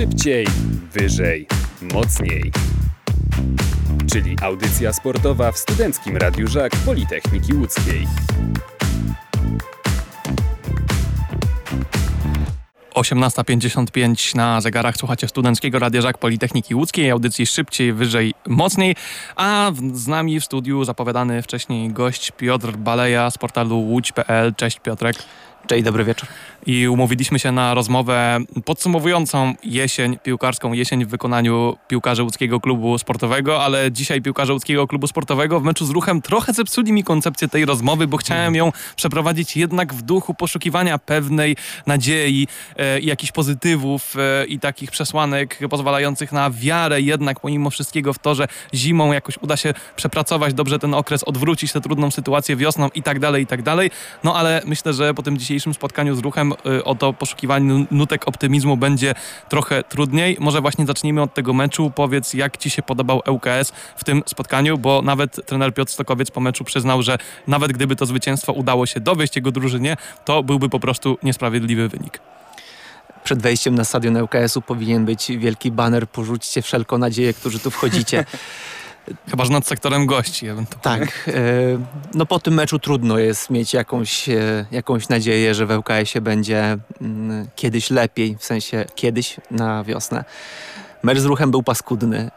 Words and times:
Szybciej, 0.00 0.46
wyżej, 0.92 1.46
mocniej. 1.94 2.52
Czyli 4.12 4.36
audycja 4.42 4.92
sportowa 4.92 5.52
w 5.52 5.58
Studenckim 5.58 6.16
Radiu 6.16 6.46
Żak 6.46 6.72
Politechniki 6.76 7.54
Łódzkiej. 7.54 8.06
18.55 12.94 14.36
na 14.36 14.60
zegarach 14.60 14.96
słuchacie 14.96 15.28
Studenckiego 15.28 15.78
Radia 15.78 16.00
Żak 16.00 16.18
Politechniki 16.18 16.74
Łódzkiej, 16.74 17.10
audycji 17.10 17.46
szybciej, 17.46 17.92
wyżej, 17.92 18.34
mocniej, 18.46 18.96
a 19.36 19.72
z 19.92 20.06
nami 20.06 20.40
w 20.40 20.44
studiu 20.44 20.84
zapowiadany 20.84 21.42
wcześniej 21.42 21.92
gość 21.92 22.32
Piotr 22.36 22.72
Baleja 22.72 23.30
z 23.30 23.38
portalu 23.38 23.78
łódź.pl. 23.78 24.54
Cześć 24.54 24.80
Piotrek. 24.80 25.16
Cześć, 25.70 25.84
dobry 25.84 26.04
wieczór. 26.04 26.28
I 26.66 26.88
umówiliśmy 26.88 27.38
się 27.38 27.52
na 27.52 27.74
rozmowę 27.74 28.38
podsumowującą 28.64 29.54
jesień, 29.64 30.18
piłkarską 30.18 30.72
jesień 30.72 31.04
w 31.04 31.08
wykonaniu 31.08 31.76
piłkarzy 31.88 32.22
łódzkiego 32.22 32.60
klubu 32.60 32.98
sportowego, 32.98 33.64
ale 33.64 33.92
dzisiaj 33.92 34.22
piłkarze 34.22 34.52
łódzkiego 34.52 34.86
klubu 34.86 35.06
sportowego 35.06 35.60
w 35.60 35.64
meczu 35.64 35.86
z 35.86 35.90
ruchem 35.90 36.22
trochę 36.22 36.52
zepsuli 36.52 36.92
mi 36.92 37.04
koncepcję 37.04 37.48
tej 37.48 37.64
rozmowy, 37.64 38.06
bo 38.06 38.16
chciałem 38.16 38.54
ją 38.54 38.72
przeprowadzić 38.96 39.56
jednak 39.56 39.94
w 39.94 40.02
duchu 40.02 40.34
poszukiwania 40.34 40.98
pewnej 40.98 41.56
nadziei 41.86 42.48
e, 42.76 43.00
i 43.00 43.06
jakichś 43.06 43.32
pozytywów 43.32 44.14
e, 44.16 44.46
i 44.46 44.58
takich 44.58 44.90
przesłanek 44.90 45.58
pozwalających 45.70 46.32
na 46.32 46.50
wiarę 46.50 47.00
jednak 47.00 47.40
pomimo 47.40 47.70
wszystkiego 47.70 48.12
w 48.12 48.18
to, 48.18 48.34
że 48.34 48.48
zimą 48.74 49.12
jakoś 49.12 49.38
uda 49.38 49.56
się 49.56 49.74
przepracować 49.96 50.54
dobrze 50.54 50.78
ten 50.78 50.94
okres, 50.94 51.24
odwrócić 51.24 51.72
tę 51.72 51.80
trudną 51.80 52.10
sytuację 52.10 52.56
wiosną 52.56 52.88
i 52.94 53.02
tak 53.02 53.18
dalej, 53.18 53.42
i 53.42 53.46
tak 53.46 53.62
dalej. 53.62 53.90
No 54.24 54.36
ale 54.36 54.62
myślę, 54.66 54.92
że 54.92 55.14
po 55.14 55.22
tym 55.22 55.38
dzisiejszym 55.38 55.59
spotkaniu 55.60 56.14
z 56.14 56.18
ruchem 56.18 56.52
y, 56.66 56.84
o 56.84 56.94
to 56.94 57.12
poszukiwanie 57.12 57.86
nutek 57.90 58.28
optymizmu 58.28 58.76
będzie 58.76 59.14
trochę 59.48 59.82
trudniej. 59.82 60.36
Może 60.40 60.60
właśnie 60.60 60.86
zacznijmy 60.86 61.22
od 61.22 61.34
tego 61.34 61.52
meczu. 61.52 61.92
Powiedz, 61.94 62.34
jak 62.34 62.56
Ci 62.56 62.70
się 62.70 62.82
podobał 62.82 63.22
ŁKS 63.28 63.72
w 63.96 64.04
tym 64.04 64.22
spotkaniu, 64.26 64.78
bo 64.78 65.02
nawet 65.02 65.46
trener 65.46 65.74
Piotr 65.74 65.92
Stokowiec 65.92 66.30
po 66.30 66.40
meczu 66.40 66.64
przyznał, 66.64 67.02
że 67.02 67.18
nawet 67.46 67.72
gdyby 67.72 67.96
to 67.96 68.06
zwycięstwo 68.06 68.52
udało 68.52 68.86
się 68.86 69.00
dowieść 69.00 69.36
jego 69.36 69.52
drużynie, 69.52 69.96
to 70.24 70.42
byłby 70.42 70.68
po 70.68 70.80
prostu 70.80 71.18
niesprawiedliwy 71.22 71.88
wynik. 71.88 72.20
Przed 73.24 73.42
wejściem 73.42 73.74
na 73.74 73.84
stadion 73.84 74.16
ŁKS-u 74.16 74.62
powinien 74.62 75.04
być 75.04 75.32
wielki 75.38 75.70
baner 75.70 76.08
Porzućcie 76.08 76.62
wszelką 76.62 76.98
nadzieję, 76.98 77.34
którzy 77.34 77.58
tu 77.58 77.70
wchodzicie. 77.70 78.24
Chyba, 79.30 79.44
że 79.44 79.52
nad 79.52 79.66
sektorem 79.66 80.06
gości 80.06 80.48
ewentualnie. 80.48 81.06
Tak. 81.06 81.28
E, 81.28 81.32
no 82.14 82.26
po 82.26 82.38
tym 82.38 82.54
meczu 82.54 82.78
trudno 82.78 83.18
jest 83.18 83.50
mieć 83.50 83.74
jakąś, 83.74 84.28
e, 84.28 84.66
jakąś 84.70 85.08
nadzieję, 85.08 85.54
że 85.54 85.66
w 85.66 85.70
ŁKS-ie 85.70 86.22
będzie 86.22 86.78
mm, 87.00 87.46
kiedyś 87.56 87.90
lepiej, 87.90 88.36
w 88.38 88.44
sensie 88.44 88.84
kiedyś 88.94 89.36
na 89.50 89.84
wiosnę. 89.84 90.24
Mecz 91.02 91.18
z 91.18 91.24
ruchem 91.24 91.50
był 91.50 91.62
paskudny. 91.62 92.30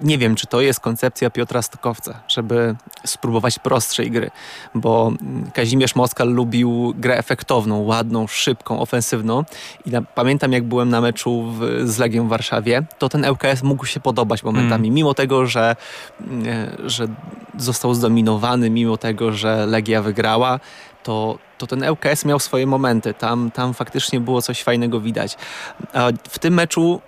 Nie 0.00 0.18
wiem, 0.18 0.34
czy 0.34 0.46
to 0.46 0.60
jest 0.60 0.80
koncepcja 0.80 1.30
Piotra 1.30 1.62
Stokowca, 1.62 2.20
żeby 2.28 2.74
spróbować 3.06 3.58
prostszej 3.58 4.10
gry, 4.10 4.30
bo 4.74 5.12
Kazimierz 5.54 5.94
Moskal 5.94 6.28
lubił 6.34 6.94
grę 6.96 7.18
efektowną, 7.18 7.82
ładną, 7.82 8.26
szybką, 8.26 8.80
ofensywną 8.80 9.44
i 9.86 9.90
na, 9.90 10.02
pamiętam 10.02 10.52
jak 10.52 10.64
byłem 10.64 10.88
na 10.88 11.00
meczu 11.00 11.42
w, 11.42 11.88
z 11.88 11.98
Legią 11.98 12.26
w 12.26 12.28
Warszawie, 12.28 12.82
to 12.98 13.08
ten 13.08 13.24
ŁKS 13.24 13.62
mógł 13.62 13.86
się 13.86 14.00
podobać 14.00 14.42
momentami, 14.42 14.88
mm. 14.88 14.94
mimo 14.94 15.14
tego, 15.14 15.46
że, 15.46 15.76
e, 16.46 16.68
że 16.90 17.06
został 17.58 17.94
zdominowany, 17.94 18.70
mimo 18.70 18.96
tego, 18.96 19.32
że 19.32 19.66
Legia 19.66 20.02
wygrała, 20.02 20.60
to, 21.02 21.38
to 21.58 21.66
ten 21.66 21.84
ŁKS 21.90 22.24
miał 22.24 22.38
swoje 22.38 22.66
momenty. 22.66 23.14
Tam, 23.14 23.50
tam 23.50 23.74
faktycznie 23.74 24.20
było 24.20 24.42
coś 24.42 24.62
fajnego 24.62 25.00
widać. 25.00 25.36
A 25.92 26.08
w 26.28 26.38
tym 26.38 26.54
meczu 26.54 27.00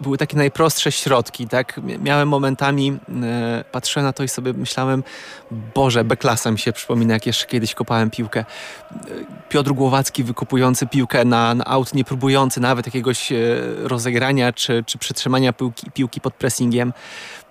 były 0.00 0.18
takie 0.18 0.36
najprostsze 0.36 0.92
środki, 0.92 1.48
tak? 1.48 1.80
Miałem 2.02 2.28
momentami, 2.28 2.98
e, 3.22 3.64
patrzyłem 3.72 4.06
na 4.06 4.12
to 4.12 4.22
i 4.22 4.28
sobie 4.28 4.52
myślałem, 4.52 5.02
Boże, 5.74 6.04
B-klasa 6.04 6.50
mi 6.50 6.58
się 6.58 6.72
przypomina, 6.72 7.14
jak 7.14 7.26
jeszcze 7.26 7.46
kiedyś 7.46 7.74
kopałem 7.74 8.10
piłkę. 8.10 8.40
E, 8.40 8.94
Piotr 9.48 9.72
Głowacki 9.72 10.24
wykupujący 10.24 10.86
piłkę 10.86 11.24
na, 11.24 11.54
na 11.54 11.64
aut, 11.64 11.94
nie 11.94 12.04
próbujący 12.04 12.60
nawet 12.60 12.86
jakiegoś 12.86 13.32
rozegrania 13.82 14.52
czy, 14.52 14.84
czy 14.86 14.98
piłki, 15.52 15.90
piłki 15.90 16.20
pod 16.20 16.34
pressingiem. 16.34 16.92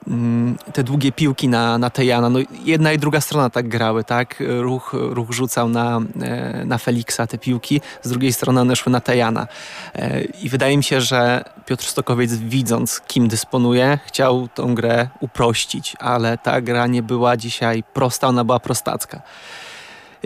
Mm, 0.08 0.58
te 0.74 0.84
długie 0.84 1.12
piłki 1.12 1.48
na, 1.48 1.78
na 1.78 1.90
Tejana, 1.90 2.30
no 2.30 2.40
jedna 2.64 2.92
i 2.92 2.98
druga 2.98 3.22
strona 3.22 3.50
tak 3.50 3.68
grały, 3.68 4.04
tak? 4.04 4.44
Ruch, 4.60 4.94
ruch 4.94 5.32
rzucał 5.32 5.70
na, 5.70 6.00
e, 6.22 6.66
na 6.66 6.78
Feliksa 6.78 7.28
te 7.28 7.38
piłki, 7.38 7.82
z 8.04 8.10
drugiej 8.10 8.34
strony 8.34 8.62
one 8.62 8.76
szły 8.76 8.92
na 8.92 9.02
Tejana. 9.02 9.48
E, 9.96 10.22
I 10.22 10.50
wydaje 10.50 10.78
mi 10.78 10.84
się, 10.84 11.02
że 11.02 11.44
Piotr 11.66 11.86
Stokowiec 11.86 12.34
widząc 12.34 13.02
kim 13.08 13.28
dysponuje, 13.28 14.00
chciał 14.06 14.48
tą 14.48 14.76
grę 14.76 15.08
uprościć, 15.20 15.96
ale 16.00 16.38
ta 16.38 16.62
gra 16.62 16.88
nie 16.88 17.04
była 17.04 17.38
dzisiaj 17.38 17.84
prosta, 17.94 18.28
ona 18.28 18.44
była 18.44 18.60
prostacka. 18.60 19.22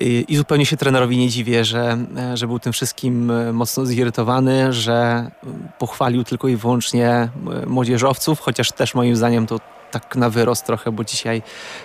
I 0.02 0.36
zupełnie 0.36 0.66
się 0.66 0.78
trenerowi 0.78 1.18
nie 1.18 1.30
dziwię, 1.30 1.66
że, 1.66 1.98
że 2.34 2.48
był 2.48 2.60
tym 2.60 2.74
wszystkim 2.74 3.32
mocno 3.54 3.86
zirytowany, 3.86 4.74
że 4.74 5.32
pochwalił 5.80 6.24
tylko 6.24 6.48
i 6.48 6.56
wyłącznie 6.56 7.30
młodzieżowców, 7.68 8.40
chociaż 8.40 8.72
też 8.72 8.96
moim 8.96 9.16
zdaniem 9.16 9.48
to 9.48 9.60
tak 9.92 10.16
na 10.16 10.30
wyrost 10.30 10.66
trochę, 10.66 10.92
bo 10.92 11.04
dzisiaj, 11.04 11.42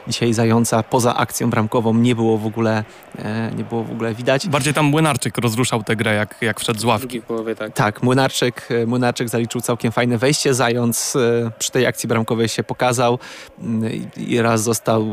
dzisiaj 0.08 0.32
zająca 0.32 0.82
poza 0.82 1.16
akcją 1.16 1.50
bramkową 1.50 1.94
nie 1.94 2.14
było 2.14 2.38
w 2.38 2.46
ogóle, 2.46 2.84
e, 3.18 3.50
nie 3.56 3.64
było 3.64 3.84
w 3.84 3.90
ogóle 3.90 4.14
widać. 4.14 4.48
Bardziej 4.48 4.74
tam 4.74 4.86
Młynarczyk 4.86 5.38
rozruszał 5.38 5.82
tę 5.82 5.96
grę, 5.96 6.14
jak, 6.14 6.36
jak 6.40 6.60
wszedł 6.60 6.80
z 6.80 6.84
ławki. 6.84 7.22
Połowie, 7.22 7.54
tak. 7.54 7.72
tak, 7.72 8.02
Młynarczyk, 8.02 8.68
e, 8.70 8.86
Młynarczyk 8.86 9.28
zaliczył 9.28 9.60
całkiem 9.60 9.92
fajne 9.92 10.18
wejście. 10.18 10.54
Zając 10.54 11.16
e, 11.16 11.50
przy 11.58 11.72
tej 11.72 11.86
akcji 11.86 12.08
bramkowej 12.08 12.48
się 12.48 12.64
pokazał 12.64 13.18
mm, 13.60 14.10
i 14.16 14.40
raz 14.40 14.62
został 14.62 15.06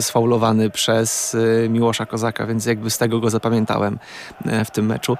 sfaulowany 0.00 0.70
przez 0.70 1.36
Miłosza 1.68 2.06
Kozaka, 2.06 2.46
więc 2.46 2.66
jakby 2.66 2.90
z 2.90 2.98
tego 2.98 3.20
go 3.20 3.30
zapamiętałem 3.30 3.98
w 4.64 4.70
tym 4.70 4.86
meczu. 4.86 5.16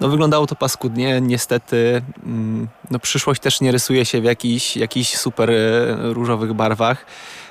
No 0.00 0.08
wyglądało 0.08 0.46
to 0.46 0.56
paskudnie. 0.56 1.20
Niestety 1.20 2.02
mm, 2.24 2.68
no, 2.90 2.98
przyszłość 2.98 3.40
też 3.40 3.60
nie 3.60 3.72
rysuje 3.72 4.04
się 4.04 4.20
w 4.20 4.24
jakichś, 4.24 4.76
jakichś 4.76 5.16
super 5.16 5.50
różowych 6.00 6.51
barwach. 6.54 7.06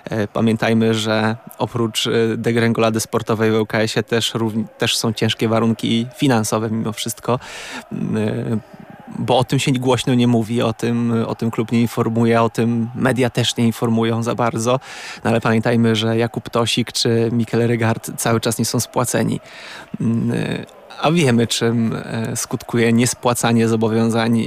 E, 0.09 0.27
pamiętajmy, 0.27 0.93
że 0.93 1.35
oprócz 1.57 2.07
e, 2.07 2.11
degrengolady 2.37 2.99
sportowej 2.99 3.51
w 3.51 3.55
ŁKS-ie 3.55 4.03
też, 4.03 4.33
też 4.77 4.97
są 4.97 5.13
ciężkie 5.13 5.47
warunki 5.47 6.07
finansowe 6.17 6.69
mimo 6.71 6.93
wszystko 6.93 7.39
mm, 7.91 8.17
e, 8.17 8.57
bo 9.19 9.37
o 9.37 9.43
tym 9.43 9.59
się 9.59 9.71
głośno 9.71 10.13
nie 10.13 10.27
mówi, 10.27 10.61
o 10.61 10.73
tym, 10.73 11.23
o 11.27 11.35
tym 11.35 11.51
klub 11.51 11.71
nie 11.71 11.81
informuje, 11.81 12.41
o 12.41 12.49
tym 12.49 12.89
media 12.95 13.29
też 13.29 13.57
nie 13.57 13.65
informują 13.65 14.23
za 14.23 14.35
bardzo, 14.35 14.79
no 15.23 15.29
ale 15.29 15.41
pamiętajmy, 15.41 15.95
że 15.95 16.17
Jakub 16.17 16.49
Tosik 16.49 16.91
czy 16.91 17.29
Mikel 17.31 17.67
Regard 17.67 18.11
cały 18.17 18.39
czas 18.39 18.59
nie 18.59 18.65
są 18.65 18.79
spłaceni. 18.79 19.39
Mm, 20.01 20.31
a 21.01 21.11
wiemy, 21.11 21.47
czym 21.47 21.95
skutkuje 22.35 22.93
niespłacanie 22.93 23.67
zobowiązań 23.67 24.45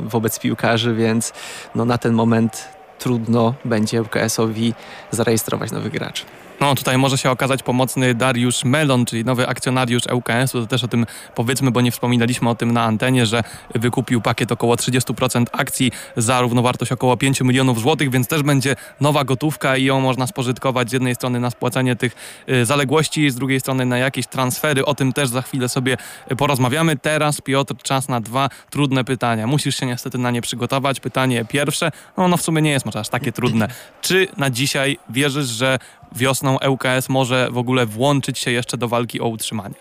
wobec 0.00 0.38
piłkarzy, 0.38 0.94
więc 0.94 1.32
no 1.74 1.84
na 1.84 1.98
ten 1.98 2.12
moment 2.12 2.75
trudno 2.98 3.54
będzie 3.64 4.02
UKS-owi 4.02 4.74
zarejestrować 5.10 5.70
nowych 5.70 5.92
graczy. 5.92 6.24
No 6.60 6.74
tutaj 6.74 6.98
może 6.98 7.18
się 7.18 7.30
okazać 7.30 7.62
pomocny 7.62 8.14
Dariusz 8.14 8.64
Melon, 8.64 9.04
czyli 9.04 9.24
nowy 9.24 9.48
akcjonariusz 9.48 10.02
ŁKS-u. 10.12 10.60
To 10.60 10.66
też 10.66 10.84
o 10.84 10.88
tym 10.88 11.06
powiedzmy, 11.34 11.70
bo 11.70 11.80
nie 11.80 11.90
wspominaliśmy 11.90 12.50
o 12.50 12.54
tym 12.54 12.72
na 12.72 12.82
antenie, 12.82 13.26
że 13.26 13.42
wykupił 13.74 14.20
pakiet 14.20 14.52
około 14.52 14.74
30% 14.74 15.44
akcji 15.52 15.92
za 16.16 16.40
równowartość 16.40 16.92
około 16.92 17.16
5 17.16 17.40
milionów 17.40 17.80
złotych, 17.80 18.10
więc 18.10 18.28
też 18.28 18.42
będzie 18.42 18.76
nowa 19.00 19.24
gotówka 19.24 19.76
i 19.76 19.84
ją 19.84 20.00
można 20.00 20.26
spożytkować 20.26 20.90
z 20.90 20.92
jednej 20.92 21.14
strony 21.14 21.40
na 21.40 21.50
spłacanie 21.50 21.96
tych 21.96 22.16
y, 22.48 22.64
zaległości, 22.64 23.30
z 23.30 23.34
drugiej 23.34 23.60
strony 23.60 23.86
na 23.86 23.98
jakieś 23.98 24.26
transfery. 24.26 24.84
O 24.84 24.94
tym 24.94 25.12
też 25.12 25.28
za 25.28 25.42
chwilę 25.42 25.68
sobie 25.68 25.96
porozmawiamy. 26.38 26.96
Teraz 26.96 27.40
Piotr, 27.40 27.74
czas 27.82 28.08
na 28.08 28.20
dwa 28.20 28.48
trudne 28.70 29.04
pytania. 29.04 29.46
Musisz 29.46 29.76
się 29.76 29.86
niestety 29.86 30.18
na 30.18 30.30
nie 30.30 30.42
przygotować. 30.42 31.00
Pytanie 31.00 31.44
pierwsze, 31.44 31.90
no, 32.16 32.28
no 32.28 32.36
w 32.36 32.42
sumie 32.42 32.62
nie 32.62 32.70
jest 32.70 32.86
może 32.86 33.00
aż 33.00 33.08
takie 33.08 33.32
trudne. 33.32 33.68
Czy 34.02 34.28
na 34.36 34.50
dzisiaj 34.50 34.98
wierzysz, 35.10 35.46
że 35.46 35.78
wiosną 36.12 36.58
ŁKS 36.68 37.08
może 37.08 37.48
w 37.50 37.58
ogóle 37.58 37.86
włączyć 37.86 38.38
się 38.38 38.50
jeszcze 38.50 38.76
do 38.76 38.88
walki 38.88 39.20
o 39.20 39.28
utrzymanie? 39.28 39.74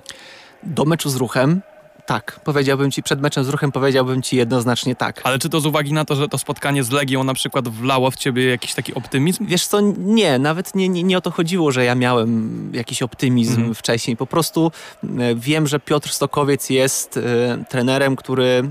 Do 0.63 0.85
meczu 0.85 1.09
z 1.09 1.15
ruchem 1.15 1.61
tak, 2.05 2.39
powiedziałbym 2.43 2.91
ci, 2.91 3.03
przed 3.03 3.21
meczem 3.21 3.43
z 3.43 3.49
ruchem 3.49 3.71
powiedziałbym 3.71 4.21
ci 4.21 4.35
jednoznacznie 4.35 4.95
tak. 4.95 5.21
Ale 5.23 5.39
czy 5.39 5.49
to 5.49 5.59
z 5.59 5.65
uwagi 5.65 5.93
na 5.93 6.05
to, 6.05 6.15
że 6.15 6.27
to 6.27 6.37
spotkanie 6.37 6.83
z 6.83 6.91
Legią 6.91 7.23
na 7.23 7.33
przykład 7.33 7.67
wlało 7.67 8.11
w 8.11 8.15
ciebie 8.15 8.45
jakiś 8.45 8.73
taki 8.73 8.93
optymizm? 8.93 9.45
Wiesz 9.45 9.67
co, 9.67 9.81
nie, 9.97 10.39
nawet 10.39 10.75
nie, 10.75 10.89
nie, 10.89 11.03
nie 11.03 11.17
o 11.17 11.21
to 11.21 11.31
chodziło, 11.31 11.71
że 11.71 11.85
ja 11.85 11.95
miałem 11.95 12.71
jakiś 12.73 13.01
optymizm 13.01 13.55
mhm. 13.55 13.75
wcześniej. 13.75 14.17
Po 14.17 14.27
prostu 14.27 14.71
e, 15.03 15.35
wiem, 15.35 15.67
że 15.67 15.79
Piotr 15.79 16.09
Stokowiec 16.09 16.69
jest 16.69 17.17
y, 17.17 17.21
trenerem, 17.69 18.15
który 18.15 18.69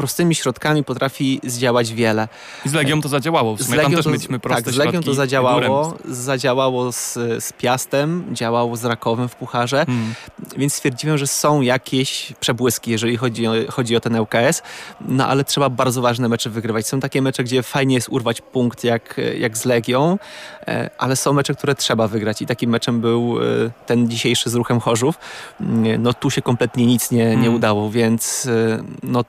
prostymi 0.00 0.34
środkami 0.34 0.84
potrafi 0.84 1.40
zdziałać 1.44 1.92
wiele. 1.92 2.28
I 2.66 2.68
z 2.68 2.72
Legią 2.72 3.00
to 3.02 3.08
zadziałało. 3.08 3.56
W 3.56 3.62
sumie 3.62 3.78
tam 3.78 3.92
też 3.94 4.06
mieliśmy 4.06 4.38
proste 4.38 4.62
Tak, 4.64 4.74
z 4.74 4.76
Legią 4.76 5.02
to 5.02 5.14
zadziałało. 5.14 5.96
Zadziałało 6.08 6.92
z, 6.92 7.12
z 7.44 7.52
Piastem, 7.52 8.24
działało 8.32 8.76
z 8.76 8.84
Rakowem 8.84 9.28
w 9.28 9.34
Pucharze, 9.36 9.84
Hmm. 9.86 10.14
więc 10.56 10.74
stwierdziłem, 10.74 11.18
że 11.18 11.26
są 11.26 11.60
jakieś 11.60 12.32
przebłyski, 12.40 12.90
jeżeli 12.90 13.16
chodzi 13.16 13.46
o, 13.46 13.52
chodzi 13.70 13.96
o 13.96 14.00
ten 14.00 14.16
ŁKS, 14.16 14.62
no 15.00 15.26
ale 15.26 15.44
trzeba 15.44 15.68
bardzo 15.68 16.02
ważne 16.02 16.28
mecze 16.28 16.50
wygrywać. 16.50 16.86
Są 16.86 17.00
takie 17.00 17.22
mecze, 17.22 17.44
gdzie 17.44 17.62
fajnie 17.62 17.94
jest 17.94 18.08
urwać 18.08 18.40
punkt 18.40 18.84
jak, 18.84 19.20
jak 19.38 19.58
z 19.58 19.64
Legią, 19.64 20.18
e, 20.68 20.90
ale 20.98 21.16
są 21.16 21.32
mecze, 21.32 21.54
które 21.54 21.74
trzeba 21.74 22.08
wygrać 22.08 22.42
i 22.42 22.46
takim 22.46 22.70
meczem 22.70 23.00
był 23.00 23.38
e, 23.42 23.70
ten 23.86 24.10
dzisiejszy 24.10 24.50
z 24.50 24.54
Ruchem 24.54 24.80
Chorzów. 24.80 25.14
Mm, 25.60 26.02
No 26.02 26.14
tu 26.14 26.30
się 26.30 26.42
kompletnie 26.42 26.86
nic 26.86 27.10
nie, 27.10 27.24
nie 27.36 27.46
Mm. 27.50 27.54
udało, 27.54 27.90
więc 27.90 28.46
e, 28.46 28.82
no 29.02 29.24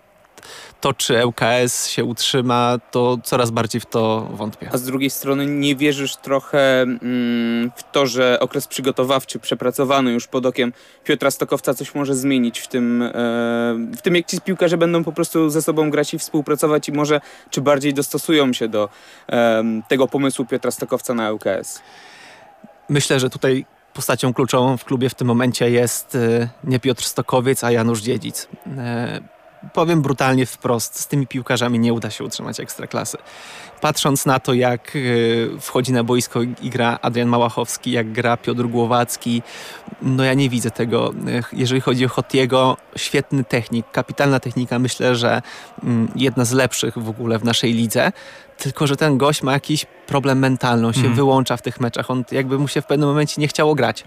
to, 0.82 0.94
czy 0.94 1.26
ŁKS 1.26 1.88
się 1.88 2.04
utrzyma, 2.04 2.78
to 2.92 3.18
coraz 3.24 3.52
bardziej 3.52 3.82
w 3.82 3.86
to 3.86 4.28
wątpię. 4.34 4.70
A 4.72 4.78
z 4.78 4.84
drugiej 4.84 5.10
strony 5.10 5.46
nie 5.46 5.76
wierzysz 5.76 6.16
trochę 6.16 6.82
mm, 6.82 7.72
w 7.76 7.92
to, 7.92 8.08
że 8.08 8.40
okres 8.40 8.68
przygotowawczy 8.68 9.40
przepracowany 9.40 10.12
już 10.12 10.28
pod 10.28 10.46
okiem 10.46 10.74
Piotra 11.04 11.32
Stokowca 11.32 11.74
coś 11.74 11.96
może 11.96 12.16
zmienić 12.16 12.60
w 12.60 12.68
tym, 12.68 13.02
e, 13.02 13.12
w 13.98 14.02
tym 14.02 14.16
jak 14.16 14.26
ci 14.26 14.42
piłkarze 14.42 14.78
będą 14.78 15.04
po 15.04 15.12
prostu 15.12 15.50
ze 15.50 15.62
sobą 15.62 15.90
grać 15.90 16.14
i 16.14 16.20
współpracować 16.20 16.90
i 16.90 16.92
może 16.92 17.22
czy 17.50 17.62
bardziej 17.62 17.94
dostosują 17.94 18.54
się 18.54 18.68
do 18.68 18.90
em, 19.28 19.84
tego 19.88 20.08
pomysłu 20.08 20.46
Piotra 20.46 20.72
Stokowca 20.72 21.14
na 21.14 21.32
ŁKS? 21.32 21.82
Myślę, 22.90 23.20
że 23.20 23.30
tutaj 23.30 23.66
postacią 23.94 24.34
kluczową 24.34 24.78
w 24.78 24.86
klubie 24.86 25.10
w 25.10 25.16
tym 25.16 25.28
momencie 25.28 25.70
jest 25.70 26.16
e, 26.16 26.50
nie 26.64 26.80
Piotr 26.80 27.04
Stokowiec, 27.04 27.64
a 27.64 27.72
Janusz 27.72 28.02
Dziedzic. 28.02 28.48
Powiem 29.74 30.02
brutalnie 30.02 30.46
wprost, 30.46 31.00
z 31.00 31.08
tymi 31.08 31.28
piłkarzami 31.28 31.80
nie 31.80 31.94
uda 31.94 32.10
się 32.10 32.24
utrzymać 32.24 32.60
ekstraklasy. 32.60 33.18
Patrząc 33.82 34.26
na 34.26 34.40
to, 34.40 34.54
jak 34.54 34.94
e, 34.96 35.60
wchodzi 35.60 35.94
na 35.94 36.04
boisko 36.04 36.42
i 36.42 36.70
gra 36.70 37.00
Adrian 37.02 37.28
Małachowski, 37.30 37.92
jak 37.92 38.12
gra 38.12 38.38
Piotr 38.38 38.64
Głowacki, 38.64 39.42
no 40.02 40.24
ja 40.24 40.34
nie 40.34 40.50
widzę 40.50 40.72
tego. 40.72 41.14
E, 41.28 41.42
Jeżeli 41.54 41.82
chodzi 41.82 42.06
o 42.06 42.10
Hotiego, 42.10 42.78
świetny 42.96 43.44
technik, 43.44 43.92
kapitalna 43.92 44.40
technika, 44.40 44.80
myślę, 44.80 45.16
że 45.16 45.42
mm, 45.84 46.12
jedna 46.16 46.46
z 46.46 46.52
lepszych 46.52 46.98
w 46.98 47.10
ogóle 47.10 47.40
w 47.40 47.44
naszej 47.44 47.74
lidze. 47.74 48.12
Tylko, 48.58 48.88
że 48.88 48.98
ten 48.98 49.18
gość 49.18 49.44
ma 49.44 49.54
jakiś 49.54 49.86
problem 50.08 50.40
mentalny, 50.40 50.88
on 50.88 50.94
się 50.94 51.00
Mhm. 51.00 51.16
wyłącza 51.16 51.58
w 51.58 51.62
tych 51.62 51.80
meczach, 51.80 52.12
on 52.12 52.24
jakby 52.32 52.58
mu 52.60 52.68
się 52.68 52.82
w 52.82 52.86
pewnym 52.86 53.10
momencie 53.10 53.42
nie 53.42 53.48
chciało 53.48 53.76
grać. 53.76 54.04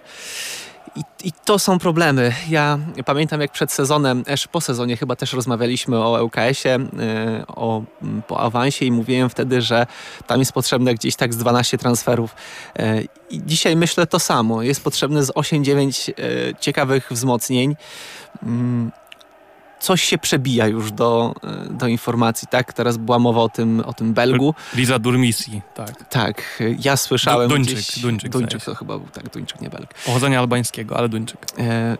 I, 0.96 1.02
I 1.24 1.32
to 1.44 1.58
są 1.58 1.78
problemy. 1.78 2.32
Ja 2.48 2.78
pamiętam 3.04 3.40
jak 3.40 3.52
przed 3.52 3.72
sezonem, 3.72 4.24
też 4.24 4.46
po 4.46 4.60
sezonie 4.60 4.96
chyba 4.96 5.16
też 5.16 5.32
rozmawialiśmy 5.32 5.98
o 5.98 6.24
ŁKS-ie, 6.24 6.76
y, 6.76 7.46
o, 7.46 7.82
mm, 8.02 8.22
po 8.22 8.40
awansie 8.40 8.84
i 8.84 8.92
mówiłem 8.92 9.30
wtedy, 9.30 9.62
że 9.62 9.86
tam 10.26 10.38
jest 10.38 10.52
potrzebne 10.52 10.94
gdzieś 10.94 11.16
tak 11.16 11.34
z 11.34 11.36
12 11.36 11.78
transferów. 11.78 12.34
Y, 12.80 13.08
I 13.30 13.42
dzisiaj 13.46 13.76
myślę 13.76 14.06
to 14.06 14.18
samo. 14.18 14.62
Jest 14.62 14.84
potrzebne 14.84 15.24
z 15.24 15.30
8-9 15.30 16.10
y, 16.10 16.54
ciekawych 16.60 17.08
wzmocnień. 17.10 17.76
Coś 19.80 20.02
się 20.02 20.18
przebija 20.18 20.66
już 20.66 20.92
do, 20.92 21.34
y, 21.70 21.72
do 21.74 21.86
informacji, 21.86 22.48
tak? 22.50 22.72
Teraz 22.72 22.96
była 22.96 23.18
mowa 23.18 23.40
o 23.40 23.48
tym, 23.48 23.80
o 23.86 23.92
tym 23.92 24.14
Belgu. 24.14 24.54
Liza 24.74 24.98
Durmisi, 24.98 25.62
tak. 25.74 26.08
Tak, 26.08 26.62
ja 26.78 26.96
słyszałem 26.96 27.48
Du- 27.48 27.54
Duńczyk, 27.54 27.74
gdzieś... 27.78 27.98
Duńczyk, 27.98 28.30
Duńczyk 28.32 28.64
to 28.64 28.74
chyba 28.74 28.98
był, 28.98 29.08
tak, 29.08 29.30
Duńczyk, 29.30 29.60
nie 29.60 29.70
Belg. 29.70 29.94
Pochodzenia 30.06 30.38
albańskiego, 30.38 30.96
ale 30.98 31.08
Duńczyk. 31.08 31.38
E, 31.58 31.96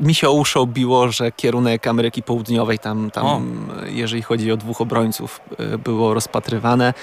mi 0.00 0.14
się 0.14 0.28
o 0.28 0.32
uszy 0.32 0.60
obiło, 0.60 1.12
że 1.12 1.32
kierunek 1.32 1.86
Ameryki 1.86 2.22
Południowej 2.22 2.78
tam, 2.78 3.10
tam 3.10 3.68
e, 3.82 3.90
jeżeli 3.90 4.22
chodzi 4.22 4.52
o 4.52 4.56
dwóch 4.56 4.80
obrońców, 4.80 5.40
e, 5.58 5.78
było 5.78 6.14
rozpatrywane. 6.14 6.94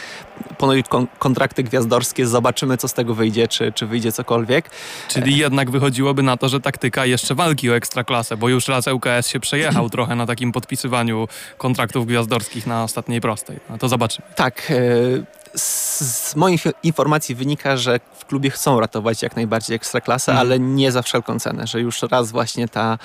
Ponoć 0.58 0.88
kon- 0.88 1.08
kontrakty 1.20 1.64
gwiazdorskie, 1.64 2.28
zobaczymy 2.28 2.78
co 2.78 2.88
z 2.88 2.94
tego 2.94 3.14
wyjdzie, 3.14 3.48
czy, 3.48 3.72
czy 3.72 3.86
wyjdzie 3.86 4.12
cokolwiek. 4.12 4.70
Czyli 5.08 5.38
jednak 5.38 5.72
wychodziłoby 5.72 6.24
na 6.24 6.38
to, 6.38 6.50
że 6.50 6.60
taktyka 6.60 7.06
jeszcze 7.06 7.36
walki 7.36 7.70
o 7.70 7.76
ekstraklasę, 7.76 8.38
bo 8.38 8.50
już 8.50 8.68
raz 8.68 8.88
ŁKS 8.88 9.28
się 9.28 9.40
przejechał 9.40 9.90
trochę 10.00 10.16
na 10.16 10.26
takim 10.26 10.52
podpisywaniu 10.52 11.28
kontraktów 11.58 12.06
gwiazdorskich 12.06 12.68
na 12.68 12.84
ostatniej 12.84 13.22
prostej. 13.22 13.60
No 13.70 13.78
to 13.78 13.88
zobaczymy. 13.88 14.28
Tak, 14.36 14.72
e, 14.72 15.39
z, 15.56 16.36
moich 16.36 16.64
informacji 16.84 17.36
wynika, 17.36 17.78
że 17.78 18.00
w 18.14 18.26
klubie 18.26 18.50
chcą 18.50 18.80
ratować 18.80 19.24
jak 19.24 19.36
najbardziej 19.36 19.76
ekstraklasę, 19.76 20.32
Mhm. 20.32 20.48
ale 20.48 20.60
nie 20.60 20.92
za 20.92 21.02
wszelką 21.02 21.40
cenę, 21.40 21.68
że 21.68 21.82
już 21.82 22.02
raz 22.02 22.32
właśnie 22.32 22.68
ta, 22.68 22.98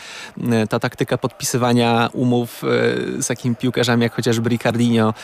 e, 0.53 0.67
ta 0.67 0.81
taktyka 0.81 1.19
podpisywania 1.19 2.09
umów 2.13 2.63
e, 3.19 3.23
z 3.23 3.27
takimi 3.27 3.57
piłkarzami 3.57 4.03
jak 4.03 4.15
chociażby 4.15 4.49
Ricardinho, 4.49 5.15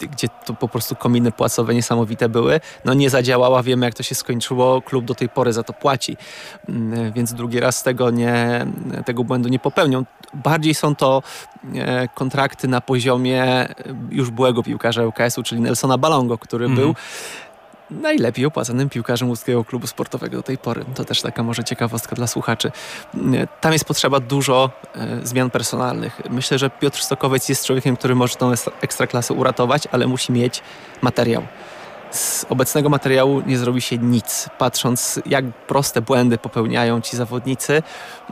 gdzie 0.00 0.28
to 0.46 0.54
po 0.54 0.68
prostu 0.68 0.96
kominy 0.96 1.32
płacowe 1.32 1.74
niesamowite 1.74 2.28
były, 2.28 2.60
no 2.84 2.94
nie 2.94 3.10
zadziałała, 3.10 3.62
wiemy 3.62 3.86
jak 3.86 3.94
to 3.94 4.02
się 4.02 4.14
skończyło, 4.14 4.82
klub 4.82 5.04
do 5.04 5.14
tej 5.14 5.28
pory 5.28 5.52
za 5.52 5.62
to 5.62 5.72
płaci, 5.72 6.16
Mm, 6.68 7.12
więc 7.12 7.34
drugi 7.34 7.60
raz 7.60 7.82
tego, 7.82 8.10
nie, 8.10 8.66
tego 9.06 9.24
błędu 9.24 9.48
nie 9.48 9.58
popełnią. 9.58 10.04
Bardziej 10.34 10.74
są 10.74 10.96
to 10.96 11.22
e, 11.59 11.59
kontrakty 12.14 12.68
na 12.68 12.80
poziomie 12.80 13.44
e, 13.44 13.74
już 14.10 14.30
byłego 14.30 14.62
piłkarza 14.62 15.02
ŁKS-u, 15.06 15.42
czyli 15.42 15.60
Nelsona 15.60 15.98
Balongo, 15.98 16.38
który 16.38 16.64
Mhm. 16.66 16.86
był 16.86 16.94
najlepiej 17.90 18.46
opłacanym 18.46 18.88
piłkarzem 18.88 19.28
łódzkiego 19.28 19.64
klubu 19.64 19.86
sportowego 19.86 20.36
do 20.36 20.42
tej 20.42 20.58
pory. 20.58 20.84
To 20.94 21.04
też 21.04 21.22
taka 21.22 21.42
może 21.42 21.64
ciekawostka 21.64 22.16
dla 22.16 22.26
słuchaczy. 22.26 22.72
E, 23.14 23.46
Tam 23.60 23.72
jest 23.72 23.84
potrzeba 23.84 24.20
dużo 24.20 24.70
e, 24.94 25.26
zmian 25.26 25.50
personalnych. 25.50 26.20
Myślę, 26.30 26.58
że 26.58 26.70
Piotr 26.70 27.02
Stokowiec 27.02 27.48
jest 27.48 27.66
człowiekiem, 27.66 27.96
który 27.96 28.14
może 28.14 28.34
tą 28.36 28.50
eks- 28.52 28.70
ekstraklasę 28.80 29.34
uratować, 29.34 29.82
ale 29.92 30.06
musi 30.06 30.32
mieć 30.32 30.62
materiał. 31.02 31.42
Z 32.10 32.46
obecnego 32.48 32.88
materiału 32.88 33.42
nie 33.46 33.58
zrobi 33.58 33.80
się 33.80 33.98
nic. 33.98 34.48
Patrząc, 34.58 35.20
jak 35.26 35.44
proste 35.44 36.02
błędy 36.02 36.38
popełniają 36.38 37.00
ci 37.00 37.16
zawodnicy, 37.16 37.82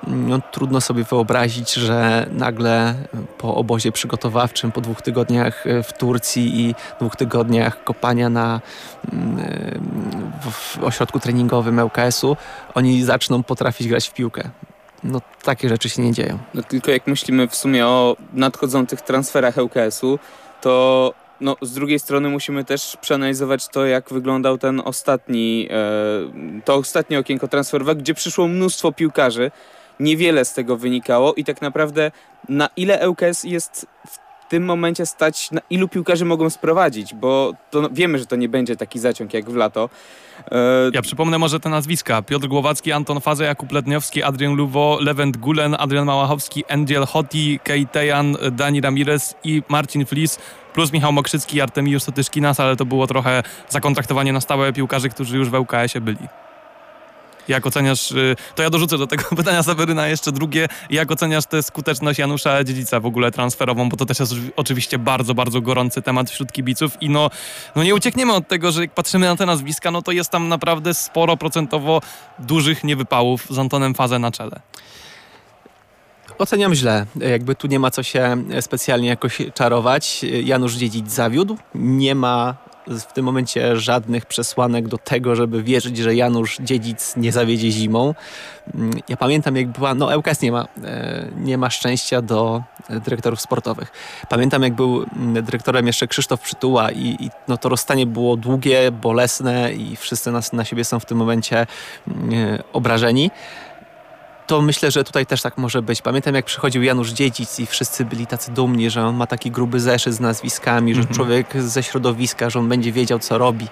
no, 0.06 0.40
trudno 0.52 0.80
sobie 0.80 1.04
wyobrazić, 1.04 1.74
że 1.74 2.26
nagle 2.32 2.94
po 3.38 3.54
obozie 3.54 3.92
przygotowawczym, 3.92 4.72
po 4.72 4.80
dwóch 4.80 5.02
tygodniach 5.02 5.66
e, 5.66 5.82
w 5.82 5.92
Turcji 5.92 6.60
i 6.60 6.74
dwóch 7.00 7.16
tygodniach 7.16 7.84
kopania 7.84 8.28
na, 8.28 8.60
mm, 9.12 9.36
w, 10.40 10.50
w 10.50 10.84
ośrodku 10.84 11.20
treningowym 11.20 11.78
ŁKS-u, 11.78 12.36
oni 12.74 13.04
zaczną 13.04 13.42
potrafić 13.42 13.88
grać 13.88 14.08
w 14.08 14.14
piłkę. 14.14 14.50
No, 15.04 15.20
takie 15.42 15.68
rzeczy 15.68 15.88
się 15.88 16.02
nie 16.02 16.12
dzieją. 16.12 16.38
No 16.54 16.62
tylko 16.62 16.90
jak 16.90 17.06
myślimy 17.06 17.48
w 17.48 17.56
sumie 17.56 17.86
o 17.86 18.16
nadchodzących 18.32 19.00
transferach 19.00 19.56
ŁKS-u, 19.56 20.18
to 20.60 21.14
no, 21.40 21.56
z 21.62 21.72
drugiej 21.72 21.98
strony 21.98 22.28
musimy 22.28 22.64
też 22.64 22.96
przeanalizować 23.00 23.68
to, 23.68 23.86
jak 23.86 24.10
wyglądał 24.10 24.58
ten 24.58 24.82
ostatni, 24.84 25.68
e, 25.70 26.62
to 26.64 26.74
ostatnie 26.74 27.18
okienko 27.18 27.48
transferowe, 27.48 27.94
gdzie 27.96 28.14
przyszło 28.14 28.48
mnóstwo 28.48 28.92
piłkarzy. 28.92 29.50
Niewiele 30.00 30.44
z 30.44 30.52
tego 30.54 30.76
wynikało 30.76 31.34
i 31.34 31.44
tak 31.44 31.62
naprawdę 31.62 32.10
na 32.48 32.68
ile 32.76 33.08
ŁKS 33.08 33.44
jest 33.44 33.86
w 34.08 34.18
tym 34.50 34.64
momencie 34.64 35.06
stać, 35.06 35.50
na 35.50 35.60
ilu 35.70 35.88
piłkarzy 35.88 36.24
mogą 36.24 36.50
sprowadzić, 36.50 37.14
bo 37.14 37.52
to, 37.70 37.80
no, 37.80 37.88
wiemy, 37.92 38.18
że 38.18 38.26
to 38.26 38.36
nie 38.36 38.48
będzie 38.48 38.76
taki 38.76 38.98
zaciąg 38.98 39.34
jak 39.34 39.50
w 39.50 39.56
lato. 39.56 39.90
E, 40.50 40.56
Ja 40.94 41.02
przypomnę 41.02 41.38
może 41.38 41.60
te 41.60 41.68
nazwiska. 41.68 42.22
Piotr 42.22 42.46
Głowacki, 42.48 42.92
Anton 42.92 43.20
Faze, 43.20 43.44
Jakub 43.44 43.72
Letniowski, 43.72 44.22
Adrian 44.22 44.54
Luwo, 44.54 44.98
Lewent 45.00 45.36
Gulen, 45.36 45.76
Adrian 45.78 46.06
Małachowski, 46.06 46.64
Angel 46.68 47.06
Hoti, 47.06 47.58
Kejtejan, 47.64 48.36
Dani 48.52 48.80
Ramirez 48.80 49.34
i 49.44 49.62
Marcin 49.68 50.06
Flis, 50.06 50.38
plus 50.78 50.92
Michał 50.92 51.12
Mokrzycki 51.12 51.56
i 51.56 51.60
Artemiusz 51.60 52.02
Sotyszkinas, 52.02 52.60
ale 52.60 52.76
to 52.76 52.84
było 52.84 53.06
trochę 53.06 53.42
zakontraktowanie 53.68 54.32
na 54.32 54.40
stałe 54.40 54.72
piłkarzy, 54.72 55.08
którzy 55.08 55.36
już 55.36 55.50
w 55.50 55.54
ŁKS-ie 55.54 56.00
byli. 56.00 56.28
Jak 57.48 57.66
oceniasz, 57.66 58.10
y, 58.10 58.36
to 58.54 58.62
ja 58.62 58.70
dorzucę 58.70 58.98
do 58.98 59.06
tego 59.06 59.24
pytania 59.36 59.62
Seweryna 59.62 60.08
jeszcze 60.08 60.32
drugie, 60.32 60.68
jak 60.90 61.10
oceniasz 61.10 61.46
tę 61.46 61.62
skuteczność 61.62 62.18
Janusza 62.18 62.64
Dziedzica 62.64 63.00
w 63.00 63.06
ogóle 63.06 63.30
transferową, 63.30 63.88
bo 63.88 63.96
to 63.96 64.06
też 64.06 64.18
jest 64.18 64.34
oczywiście 64.56 64.98
bardzo, 64.98 65.34
bardzo 65.34 65.60
gorący 65.60 66.02
temat 66.02 66.30
wśród 66.30 66.52
kibiców 66.52 67.02
i 67.02 67.10
no, 67.10 67.30
no 67.76 67.84
nie 67.84 67.94
uciekniemy 67.94 68.32
od 68.32 68.48
tego, 68.48 68.72
że 68.72 68.80
jak 68.80 68.94
patrzymy 68.94 69.26
na 69.26 69.36
te 69.36 69.46
nazwiska, 69.46 69.90
no 69.90 70.02
to 70.02 70.12
jest 70.12 70.30
tam 70.30 70.48
naprawdę 70.48 70.94
sporo 70.94 71.36
procentowo 71.36 72.00
dużych 72.38 72.84
niewypałów 72.84 73.46
z 73.50 73.58
Antonem 73.58 73.94
Fazę 73.94 74.18
na 74.18 74.30
czele. 74.30 74.60
Oceniam 76.38 76.74
źle. 76.74 77.06
Jakby 77.16 77.54
tu 77.54 77.66
nie 77.66 77.78
ma 77.78 77.90
co 77.90 78.02
się 78.02 78.36
specjalnie 78.60 79.08
jakoś 79.08 79.38
czarować. 79.54 80.24
Janusz 80.44 80.74
Dziedzic 80.74 81.12
zawiódł. 81.12 81.56
Nie 81.74 82.14
ma 82.14 82.54
w 82.86 83.12
tym 83.12 83.24
momencie 83.24 83.76
żadnych 83.76 84.26
przesłanek 84.26 84.88
do 84.88 84.98
tego, 84.98 85.36
żeby 85.36 85.62
wierzyć, 85.62 85.96
że 85.96 86.14
Janusz 86.14 86.58
Dziedzic 86.60 87.16
nie 87.16 87.32
zawiedzie 87.32 87.70
zimą. 87.70 88.14
Mm, 88.74 88.90
Ja 89.08 89.16
pamiętam 89.16 89.56
jak 89.56 89.68
była, 89.68 89.94
no 89.94 90.16
ŁKS 90.18 90.42
nie 90.42 90.52
ma, 90.52 90.66
e, 90.84 91.28
nie 91.36 91.58
ma 91.58 91.70
szczęścia 91.70 92.22
do 92.22 92.62
dyrektorów 92.90 93.40
sportowych. 93.40 93.92
Pamiętam 94.28 94.62
jak 94.62 94.74
był 94.74 95.02
mm, 95.16 95.44
dyrektorem 95.44 95.86
jeszcze 95.86 96.06
Krzysztof 96.06 96.40
Przytuła 96.40 96.90
i, 96.90 97.16
i 97.20 97.30
no 97.48 97.56
to 97.56 97.68
rozstanie 97.68 98.06
było 98.06 98.36
długie, 98.36 98.90
bolesne 98.90 99.72
i 99.72 99.96
wszyscy 99.96 100.30
nas, 100.30 100.52
na 100.52 100.64
siebie 100.64 100.84
są 100.84 101.00
w 101.00 101.04
tym 101.06 101.18
momencie 101.18 101.66
mm, 102.08 102.58
obrażeni. 102.72 103.30
To 104.48 104.62
myślę, 104.62 104.90
że 104.90 105.04
tutaj 105.04 105.26
też 105.26 105.42
tak 105.42 105.58
może 105.58 105.82
być. 105.82 106.02
Pamiętam, 106.02 106.34
jak 106.34 106.44
przychodził 106.44 106.82
Janusz 106.82 107.10
Dziedzic 107.10 107.58
i 107.60 107.66
wszyscy 107.66 108.04
byli 108.04 108.26
tacy 108.26 108.50
dumni, 108.52 108.90
że 108.90 109.06
on 109.06 109.16
ma 109.16 109.26
taki 109.26 109.50
gruby 109.50 109.80
zeszyt 109.80 110.14
z 110.14 110.20
nazwiskami, 110.20 110.94
że 110.94 111.00
Mhm. 111.00 111.16
człowiek 111.16 111.62
ze 111.62 111.82
środowiska, 111.82 112.50
że 112.50 112.58
on 112.58 112.68
będzie 112.68 112.92
wiedział, 112.92 113.18
co 113.18 113.38
robi. 113.38 113.66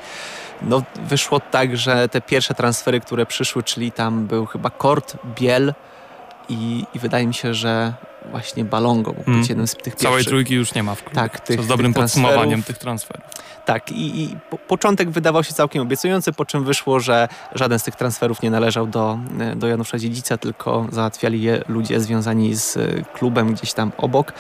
No, 0.63 0.83
wyszło 1.09 1.41
tak, 1.41 1.77
że 1.77 2.09
te 2.09 2.21
pierwsze 2.21 2.55
transfery, 2.55 3.01
które 3.01 3.27
przyszły, 3.27 3.63
czyli 3.63 3.93
tam 3.93 4.27
był 4.27 4.47
chyba 4.47 4.71
Kort, 4.71 5.17
Biel 5.35 5.75
i, 6.49 6.85
i 6.95 6.99
wydaje 6.99 7.27
mi 7.27 7.35
się, 7.35 7.55
że 7.55 7.93
właśnie 8.31 8.65
Balongo 8.65 9.13
mógł 9.13 9.31
Mm. 9.31 9.41
być 9.41 9.49
jednym 9.49 9.67
z 9.67 9.75
tych 9.75 9.95
Całej 9.95 10.15
pierwszych. 10.17 10.31
trójki 10.31 10.55
już 10.55 10.75
nie 10.75 10.83
ma 10.83 10.95
w 10.95 11.03
klubie. 11.03 11.15
Tak, 11.15 11.41
tych- 11.41 11.57
co 11.57 11.63
z 11.63 11.67
dobrym 11.67 11.95
tych 11.95 12.03
podsumowaniem 12.03 12.63
tych 12.63 12.79
transferów. 12.79 13.25
Tak, 13.65 13.93
i, 13.93 14.23
i 14.23 14.37
po, 14.51 14.59
początek 14.59 15.11
wydawał 15.11 15.45
się 15.45 15.55
całkiem 15.55 15.83
obiecujący, 15.83 16.33
po 16.33 16.45
czym 16.45 16.65
wyszło, 16.65 17.01
że 17.01 17.29
żaden 17.55 17.79
z 17.79 17.83
tych 17.83 17.97
transferów 17.97 18.43
nie 18.43 18.51
należał 18.51 18.87
do, 18.87 19.19
e, 19.41 19.57
do 19.57 19.67
Janusza 19.67 19.99
Dziedzica, 19.99 20.39
tylko 20.39 20.87
załatwiali 20.93 21.43
je 21.43 21.63
ludzie 21.69 22.01
związani 22.01 22.55
z 22.55 22.77
e, 22.77 22.81
klubem 23.15 23.55
gdzieś 23.55 23.73
tam 23.73 23.93
obok. 23.99 24.33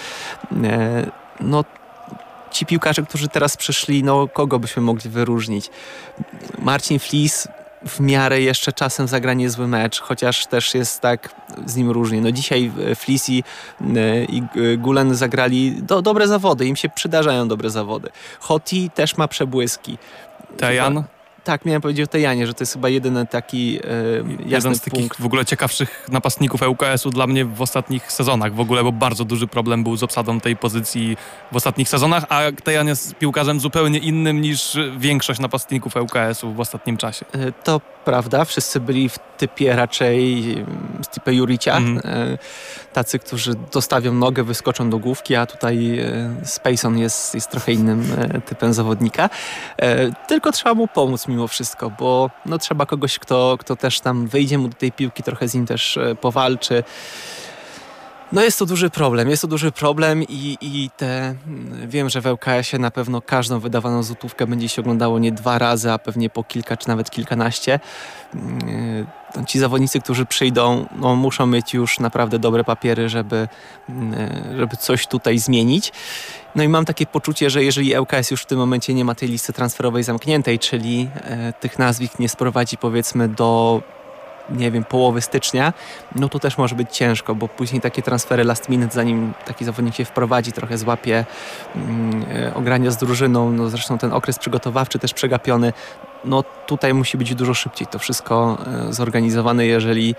E, 0.65 1.07
No, 1.41 1.65
ci 2.51 2.67
piłkarze, 2.67 3.03
którzy 3.03 3.29
teraz 3.29 3.57
przyszli, 3.57 4.03
no 4.05 4.29
kogo 4.29 4.59
byśmy 4.59 4.83
mogli 4.83 5.11
wyróżnić? 5.11 5.71
Marcin 6.59 6.99
Flis 6.99 7.49
w 7.87 8.01
miarę 8.01 8.41
jeszcze 8.41 8.73
czasem 8.73 9.09
zagra 9.09 9.35
niezły 9.35 9.69
mecz, 9.69 10.01
chociaż 10.01 10.47
też 10.47 10.75
jest 10.75 11.01
tak 11.01 11.35
z 11.67 11.77
nim 11.77 11.91
różnie. 11.91 12.21
No 12.21 12.33
dzisiaj 12.33 12.73
e, 12.91 12.95
Flis 12.95 13.29
i, 13.29 13.45
e, 13.97 14.25
i 14.25 14.39
e, 14.39 14.77
Gulen 14.77 15.15
zagrali 15.15 15.83
do, 15.83 16.03
dobre 16.03 16.29
zawody, 16.29 16.67
im 16.67 16.77
się 16.77 16.89
przydarzają 16.89 17.49
dobre 17.49 17.71
zawody. 17.71 18.09
Hoti 18.41 18.91
też 18.91 19.17
ma 19.17 19.29
przebłyski. 19.29 19.99
Tejan, 20.57 21.05
Tak, 21.47 21.65
miałem 21.65 21.83
powiedzieć 21.83 22.05
o 22.05 22.07
Tejanie, 22.07 22.47
że 22.47 22.55
to 22.55 22.63
jest 22.63 22.73
chyba 22.73 22.89
jedyny 22.89 23.27
taki 23.27 23.79
e, 23.79 23.81
jeden 24.47 24.75
z 24.75 24.81
takich 24.81 25.01
punkt. 25.01 25.21
w 25.21 25.27
ogóle 25.27 25.45
ciekawszych 25.45 26.07
napastników 26.13 26.63
ŁKS-u 26.63 27.11
dla 27.11 27.27
mnie 27.27 27.45
w 27.45 27.63
ostatnich 27.63 28.13
sezonach 28.13 28.55
w 28.55 28.61
ogóle, 28.61 28.85
bo 28.85 28.93
bardzo 28.93 29.25
duży 29.25 29.47
problem 29.47 29.83
był 29.83 29.97
z 29.97 30.03
obsadą 30.03 30.41
tej 30.41 30.57
pozycji 30.57 31.17
w 31.53 31.57
ostatnich 31.57 31.89
sezonach, 31.89 32.25
a 32.29 32.41
Tejan 32.65 32.87
jest 32.89 33.15
piłkarzem 33.15 33.61
zupełnie 33.61 33.99
innym 33.99 34.41
niż 34.41 34.79
większość 34.99 35.41
napastników 35.41 35.97
ŁKS-u 35.97 36.53
w 36.53 36.61
ostatnim 36.61 36.97
czasie. 36.97 37.25
E, 37.33 37.53
To 37.53 37.81
prawda, 38.05 38.45
wszyscy 38.45 38.81
byli 38.81 39.09
w 39.09 39.19
typie 39.37 39.77
raczej 39.77 40.53
mm, 40.53 40.67
z 41.03 41.09
typie 41.09 41.33
Juricia. 41.33 41.77
Mhm. 41.77 42.15
E, 42.33 42.39
Tacy, 42.93 43.19
którzy 43.19 43.55
dostawią 43.73 44.13
nogę, 44.15 44.45
wyskoczą 44.45 44.91
do 44.91 44.99
główki, 44.99 45.37
a 45.37 45.47
tutaj 45.47 45.99
e, 45.99 46.31
Spacon 46.45 46.99
jest, 46.99 47.35
jest 47.35 47.51
trochę 47.51 47.73
innym 47.73 48.05
e, 48.19 48.41
typem 48.41 48.73
zawodnika. 48.75 49.31
E, 49.79 50.27
Tylko 50.27 50.53
trzeba 50.53 50.75
mu 50.75 50.89
pomóc 50.89 51.29
mimo 51.37 51.49
wszystko, 51.49 51.91
bo 51.91 52.31
no, 52.47 52.59
trzeba 52.59 52.87
kogoś, 52.87 53.19
kto, 53.19 53.57
kto 53.61 53.77
też 53.77 54.01
tam 54.01 54.27
wyjdzie 54.27 54.59
mu 54.59 54.69
do 54.69 54.75
tej 54.75 54.93
piłki, 54.93 55.23
trochę 55.23 55.49
z 55.49 55.55
nim 55.55 55.67
też 55.67 55.97
e, 55.97 56.15
powalczy. 56.15 56.85
No 58.33 58.43
jest 58.43 58.59
to 58.59 58.67
duży 58.67 58.91
problem, 58.91 59.31
jest 59.31 59.43
to 59.43 59.49
duży 59.49 59.73
problem 59.73 60.23
i, 60.23 60.59
i 60.61 60.91
te, 60.97 61.35
mm, 61.47 61.89
wiem, 61.89 62.11
że 62.11 62.21
w 62.21 62.27
ŁKS-ie 62.27 62.79
na 62.79 62.91
pewno 62.91 63.23
każdą 63.23 63.61
wydawaną 63.61 64.03
złotówkę 64.03 64.47
będzie 64.47 64.69
się 64.69 64.83
oglądało 64.83 65.19
nie 65.19 65.33
dwa 65.33 65.59
razy, 65.59 65.93
a 65.93 65.99
pewnie 65.99 66.31
po 66.31 66.45
kilka 66.45 66.77
czy 66.77 66.89
nawet 66.89 67.11
kilkanaście. 67.11 67.81
Ci 69.47 69.59
zawodnicy, 69.59 70.01
którzy 70.01 70.27
przyjdą, 70.27 70.87
no, 70.97 71.17
muszą 71.17 71.47
mieć 71.47 71.75
już 71.75 72.01
naprawdę 72.01 72.39
dobre 72.39 72.65
papiery, 72.65 73.09
żeby, 73.09 73.49
mm, 73.89 74.15
żeby 74.59 74.77
coś 74.77 75.07
tutaj 75.07 75.39
zmienić. 75.39 75.93
No 76.55 76.63
i 76.63 76.69
mam 76.69 76.85
takie 76.85 77.07
poczucie, 77.07 77.51
że 77.51 77.65
jeżeli 77.65 77.99
ŁKS 77.99 78.31
już 78.31 78.43
w 78.43 78.47
tym 78.47 78.59
momencie 78.59 78.95
nie 78.95 79.05
ma 79.05 79.15
tej 79.15 79.29
listy 79.29 79.53
transferowej 79.53 80.03
zamkniętej, 80.03 80.59
czyli 80.59 81.09
e, 81.15 81.53
tych 81.53 81.79
nazwisk 81.79 82.19
nie 82.19 82.29
sprowadzi 82.29 82.77
powiedzmy 82.77 83.29
do 83.29 83.83
nie 84.51 84.71
wiem, 84.71 84.85
połowy 84.85 85.21
stycznia, 85.21 85.73
no 86.15 86.29
to 86.29 86.39
też 86.39 86.59
może 86.59 86.75
być 86.75 86.97
ciężko, 86.97 87.35
bo 87.35 87.49
później 87.49 87.81
takie 87.81 88.03
transfery 88.03 88.45
last 88.45 88.69
minute, 88.69 88.95
zanim 88.95 89.33
taki 89.45 89.65
zawodnik 89.65 89.95
się 89.95 90.05
wprowadzi, 90.05 90.53
trochę 90.53 90.79
złapie 90.79 91.25
mm, 91.77 92.25
e, 92.35 92.55
ogrania 92.55 92.91
z 92.91 92.97
drużyną, 92.97 93.53
no 93.53 93.69
zresztą 93.69 93.99
ten 93.99 94.13
okres 94.13 94.39
przygotowawczy 94.39 94.99
też 94.99 95.15
przegapiony, 95.15 95.73
no 96.27 96.45
tutaj 96.67 96.95
musi 96.95 97.19
być 97.19 97.35
dużo 97.35 97.55
szybciej 97.55 97.87
to 97.87 97.99
wszystko 97.99 98.59
e, 98.89 98.93
zorganizowane, 98.93 99.67
jeżeli 99.67 100.15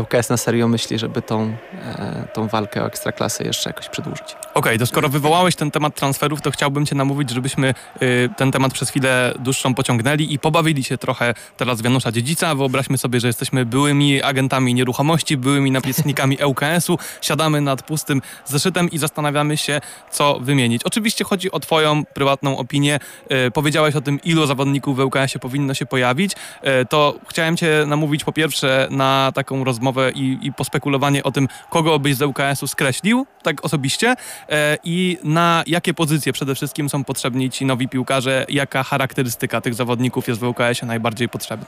ŁKS 0.00 0.28
na 0.28 0.36
serio 0.36 0.68
myśli, 0.68 0.98
żeby 0.98 1.22
tą, 1.22 1.56
e, 1.72 2.28
tą 2.34 2.48
walkę 2.48 2.82
o 2.82 2.86
ekstraklasę 2.86 3.44
jeszcze 3.44 3.70
jakoś 3.70 3.88
przedłużyć. 3.88 4.36
Okej, 4.54 4.78
to 4.78 4.86
skoro 4.86 5.08
wywołałeś 5.08 5.56
ten 5.56 5.70
temat 5.70 5.94
transferów, 5.94 6.40
to 6.40 6.50
chciałbym 6.50 6.86
Cię 6.86 6.94
namówić, 6.94 7.30
żebyśmy 7.30 7.74
y, 8.02 8.28
ten 8.36 8.52
temat 8.52 8.72
przez 8.72 8.90
chwilę 8.90 9.34
dłuższą 9.38 9.74
pociągnęli 9.74 10.34
i 10.34 10.38
pobawili 10.38 10.84
się 10.84 10.98
trochę 10.98 11.34
teraz 11.56 11.80
w 11.80 11.84
Janusza 11.84 12.12
Dziedzica. 12.12 12.54
Wyobraźmy 12.54 12.98
sobie, 12.98 13.20
że 13.20 13.26
jesteśmy 13.26 13.66
byłymi 13.66 14.22
agentami 14.22 14.74
nieruchomości, 14.74 15.36
byłymi 15.36 15.70
napiętnikami 15.70 16.38
ŁKS-u, 16.48 16.98
siadamy 17.20 17.60
nad 17.60 17.82
pustym 17.82 18.22
zeszytem 18.44 18.90
i 18.90 18.98
zastanawiamy 18.98 19.56
się, 19.56 19.80
co 20.10 20.40
wymienić. 20.40 20.84
Oczywiście 20.84 21.24
chodzi 21.24 21.50
o 21.50 21.60
Twoją 21.60 22.04
prywatną 22.04 22.58
opinię. 22.58 23.00
Y, 23.46 23.50
powiedziałeś 23.50 23.96
o 23.96 24.00
tym, 24.00 24.20
ilu 24.24 24.46
zawodników 24.46 24.96
w 24.96 25.00
ŁKS-ie 25.00 25.40
powinno 25.50 25.74
się 25.74 25.86
pojawić. 25.86 26.32
Y, 26.32 26.86
to 26.86 27.14
chciałem 27.28 27.56
Cię 27.56 27.84
namówić 27.86 28.24
po 28.24 28.32
pierwsze 28.32 28.88
na 28.90 29.32
taką 29.34 29.64
rozmowę 29.64 30.10
i, 30.14 30.38
i 30.42 30.52
pospekulowanie 30.52 31.22
o 31.22 31.30
tym, 31.30 31.48
kogo 31.70 31.98
byś 31.98 32.16
z 32.16 32.22
ŁKS-u 32.22 32.66
skreślił, 32.66 33.26
tak 33.42 33.64
osobiście, 33.64 34.16
E, 34.50 34.78
i 34.84 35.18
na 35.24 35.64
jakie 35.66 35.94
pozycje 35.94 36.32
przede 36.32 36.54
wszystkim 36.54 36.88
są 36.88 37.04
potrzebni 37.04 37.50
ci 37.50 37.66
nowi 37.66 37.88
piłkarze, 37.88 38.46
jaka 38.48 38.82
charakterystyka 38.82 39.60
tych 39.60 39.74
zawodników 39.74 40.28
jest 40.28 40.40
w 40.40 40.44
ŁKS-ie 40.44 40.86
najbardziej 40.86 41.28
potrzebna. 41.28 41.66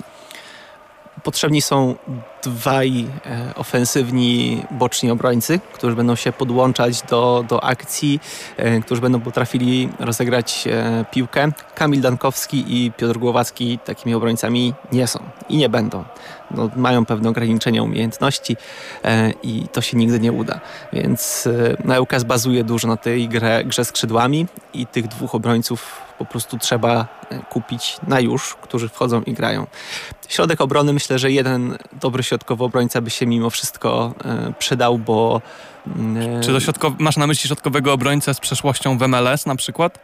Potrzebni 1.22 1.62
są 1.62 1.94
dwaj 2.42 3.06
e, 3.26 3.54
ofensywni 3.54 4.62
boczni 4.70 5.10
obrońcy, 5.10 5.60
którzy 5.72 5.96
będą 5.96 6.14
się 6.14 6.32
podłączać 6.32 7.02
do, 7.02 7.44
do 7.48 7.64
akcji, 7.64 8.20
e, 8.56 8.80
którzy 8.80 9.00
będą 9.00 9.20
potrafili 9.20 9.88
rozegrać 9.98 10.68
e, 10.70 11.04
piłkę. 11.10 11.52
Kamil 11.74 12.00
Dankowski 12.00 12.64
i 12.68 12.92
Piotr 12.92 13.18
Głowacki 13.18 13.78
takimi 13.84 14.14
obrońcami 14.14 14.74
nie 14.92 15.06
są 15.06 15.18
i 15.48 15.56
nie 15.56 15.68
będą. 15.68 16.04
No, 16.50 16.70
mają 16.76 17.06
pewne 17.06 17.28
ograniczenia 17.28 17.82
umiejętności 17.82 18.56
i 19.42 19.66
to 19.72 19.80
się 19.80 19.96
nigdy 19.96 20.20
nie 20.20 20.32
uda. 20.32 20.60
Więc 20.92 21.46
e, 21.46 21.76
na 21.84 22.00
ŁKS 22.00 22.24
bazuje 22.24 22.64
dużo 22.64 22.88
na 22.88 22.96
tej 22.96 23.28
grze, 23.28 23.62
grze 23.64 23.84
skrzydłami 23.84 24.46
i 24.74 24.86
tych 24.86 25.08
dwóch 25.08 25.34
obrońców 25.34 26.00
po 26.24 26.30
prostu 26.32 26.58
trzeba 26.58 27.06
e, 27.30 27.38
kupić 27.38 27.96
na 28.06 28.20
już, 28.20 28.54
którzy 28.54 28.88
wchodzą 28.88 29.22
i 29.22 29.32
grają. 29.32 29.66
Środek 30.28 30.60
obrony 30.60 30.92
myślę, 30.92 31.18
że 31.18 31.30
jeden 31.30 31.78
dobry 31.92 32.22
środkowy 32.22 32.64
obrońca 32.64 33.00
by 33.00 33.10
się 33.10 33.26
mimo 33.26 33.50
wszystko 33.50 34.14
e, 34.24 34.52
przydał, 34.58 34.98
bo 34.98 35.40
mm, 35.86 36.42
Czy 36.42 36.52
to 36.52 36.60
środkow- 36.60 36.94
masz 36.98 37.16
na 37.16 37.26
myśli 37.26 37.46
środkowego 37.46 37.92
obrońcę 37.92 38.34
z 38.34 38.40
przeszłością 38.40 38.98
w 38.98 39.08
MLS 39.08 39.46
na 39.46 39.56
przykład? 39.56 39.98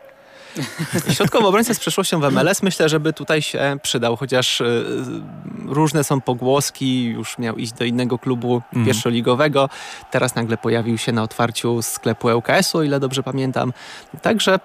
Środkowy 1.17 1.47
obrońca 1.47 1.75
z 1.75 1.79
przeszłością 1.79 2.21
w 2.21 2.33
MLS 2.33 2.63
myślę, 2.63 2.89
żeby 2.89 3.13
tutaj 3.13 3.43
się 3.43 3.77
przydał, 3.83 4.17
chociaż 4.17 4.63
różne 5.67 6.05
są 6.05 6.21
pogłoski, 6.21 7.05
już 7.05 7.39
miał 7.39 7.57
iść 7.57 7.73
do 7.73 7.85
innego 7.85 8.19
klubu 8.19 8.55
Mhm. 8.55 8.87
pierwszoligowego, 8.87 9.69
teraz 10.11 10.35
nagle 10.35 10.57
pojawił 10.57 10.99
się 10.99 11.13
na 11.13 11.23
otwarciu 11.23 11.83
sklepu 11.83 12.29
ŁKS-u, 12.29 12.79
o 12.79 12.83
ile 12.83 13.01
dobrze 13.01 13.23
pamiętam. 13.23 13.73
Także 14.23 14.59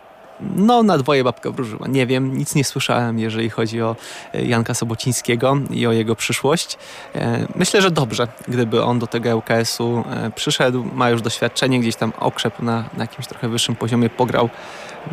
no, 0.56 0.84
na 0.84 0.98
dwoje 0.98 1.24
babka 1.24 1.52
wróżyła. 1.52 1.88
Nie 1.88 2.08
wiem, 2.08 2.38
nic 2.38 2.56
nie 2.56 2.64
słyszałem, 2.64 3.20
jeżeli 3.20 3.50
chodzi 3.50 3.82
o 3.82 3.96
e, 4.34 4.46
Janka 4.46 4.74
Sobocińskiego 4.74 5.58
i 5.70 5.88
o 5.88 5.92
jego 5.92 6.16
przyszłość. 6.16 6.78
E, 7.16 7.48
Myślę, 7.56 7.82
że 7.82 7.92
dobrze, 7.92 8.28
gdyby 8.48 8.84
on 8.84 9.00
do 9.00 9.08
tego 9.08 9.38
ŁKS-u 9.38 10.04
e, 10.10 10.32
przyszedł. 10.36 10.86
Ma 10.94 11.10
już 11.10 11.22
doświadczenie, 11.22 11.80
gdzieś 11.80 11.96
tam 11.96 12.14
okrzep 12.20 12.60
na, 12.60 12.84
na 12.98 13.04
jakimś 13.04 13.28
trochę 13.28 13.50
wyższym 13.50 13.76
poziomie 13.76 14.10
pograł. 14.10 14.50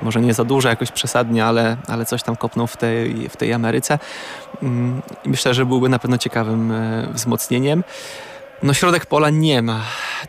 Może 0.03 0.21
nie 0.21 0.35
za 0.35 0.45
dużo, 0.45 0.69
jakoś 0.69 0.91
przesadnie, 0.91 1.45
ale, 1.45 1.77
ale 1.89 2.07
coś 2.07 2.23
tam 2.23 2.37
kopnął 2.37 2.67
w 2.67 2.77
tej, 2.77 3.29
w 3.29 3.37
tej 3.37 3.53
Ameryce. 3.53 3.99
Mm, 4.63 5.03
myślę, 5.27 5.55
że 5.55 5.67
byłby 5.67 5.89
na 5.89 5.99
pewno 5.99 6.19
ciekawym 6.19 6.73
wzmocnieniem. 7.13 7.85
No 8.63 8.75
środek 8.75 9.07
pola 9.07 9.31
nie 9.31 9.63
ma. 9.63 9.81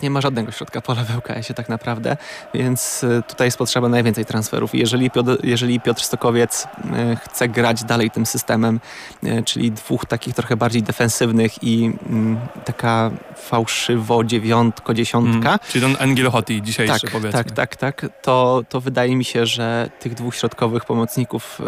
Nie 0.04 0.10
ma 0.10 0.22
żadnego 0.22 0.52
środka 0.52 0.82
pola 0.82 1.04
w 1.04 1.18
ŁKS-ie 1.18 1.56
tak 1.56 1.70
naprawdę, 1.70 2.18
więc 2.54 3.04
e, 3.04 3.22
tutaj 3.22 3.48
jest 3.48 3.58
potrzeba 3.58 3.90
najwięcej 3.90 4.26
transferów. 4.26 4.76
Jeżeli 4.76 5.12
Piotr, 5.12 5.38
jeżeli 5.44 5.80
Piotr 5.80 6.02
Stokowiec 6.02 6.68
e, 6.94 7.16
chce 7.16 7.50
grać 7.50 7.84
dalej 7.84 8.12
tym 8.12 8.26
systemem, 8.26 8.80
e, 9.24 9.44
czyli 9.44 9.72
dwóch 9.72 10.06
takich 10.06 10.36
trochę 10.36 10.58
bardziej 10.58 10.84
defensywnych 10.84 11.64
i 11.64 11.92
mm, 12.10 12.40
taka 12.66 13.12
fałszywo 13.36 14.24
dziewiątko, 14.24 14.94
dziesiątka, 14.94 15.52
Mm. 15.52 15.60
Czyli 15.70 15.86
ten 15.86 16.10
Engel 16.10 16.32
Hoti 16.32 16.62
dzisiejszy 16.62 17.02
tak, 17.02 17.12
powiedzmy. 17.12 17.32
tak, 17.32 17.52
tak, 17.52 17.76
tak, 17.76 18.06
to, 18.22 18.64
to 18.70 18.82
wydaje 18.82 19.16
mi 19.16 19.26
się, 19.26 19.46
że 19.46 19.90
tych 20.00 20.14
dwóch 20.14 20.36
środkowych 20.36 20.86
pomocników 20.86 21.62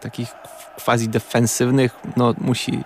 takich 0.00 0.28
quasi 0.84 1.08
defensywnych, 1.08 1.96
no 2.16 2.34
musi 2.40 2.82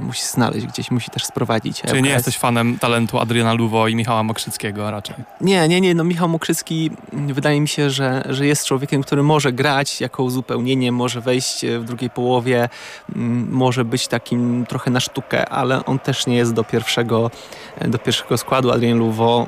musi 0.00 0.22
znaleźć 0.22 0.66
gdzieś, 0.66 0.90
musi 0.90 1.10
też 1.10 1.24
sprowadzić. 1.24 1.82
Czyli 1.82 2.02
nie 2.02 2.10
jesteś 2.10 2.38
fanem 2.38 2.78
talentu 2.78 3.18
Adriana 3.18 3.54
Luwo 3.54 3.88
i 3.88 3.96
Michała 3.96 4.22
Mokrzyckiego 4.22 4.90
raczej? 4.90 5.16
Nie, 5.40 5.68
nie, 5.68 5.80
nie. 5.80 5.94
No 5.94 6.04
Michał 6.04 6.28
Mokrzycki 6.28 6.90
mm, 7.12 7.34
wydaje 7.34 7.60
mi 7.60 7.68
się, 7.68 7.90
że, 7.90 8.24
że 8.28 8.46
jest 8.46 8.66
człowiekiem, 8.66 9.02
który 9.02 9.22
może 9.22 9.52
grać 9.52 10.00
jako 10.00 10.22
uzupełnienie, 10.22 10.92
może 10.92 11.20
wejść 11.20 11.66
w 11.78 11.84
drugiej 11.84 12.10
połowie, 12.10 12.68
mm, 13.16 13.48
może 13.50 13.84
być 13.84 14.08
takim 14.08 14.66
trochę 14.68 14.90
na 14.90 15.00
sztukę, 15.00 15.48
ale 15.48 15.84
on 15.84 15.98
też 15.98 16.26
nie 16.26 16.36
jest 16.36 16.52
do 16.52 16.64
pierwszego, 16.64 17.30
do 17.80 17.98
pierwszego 17.98 18.38
składu. 18.38 18.70
Adrian 18.70 18.98
Luwo 18.98 19.46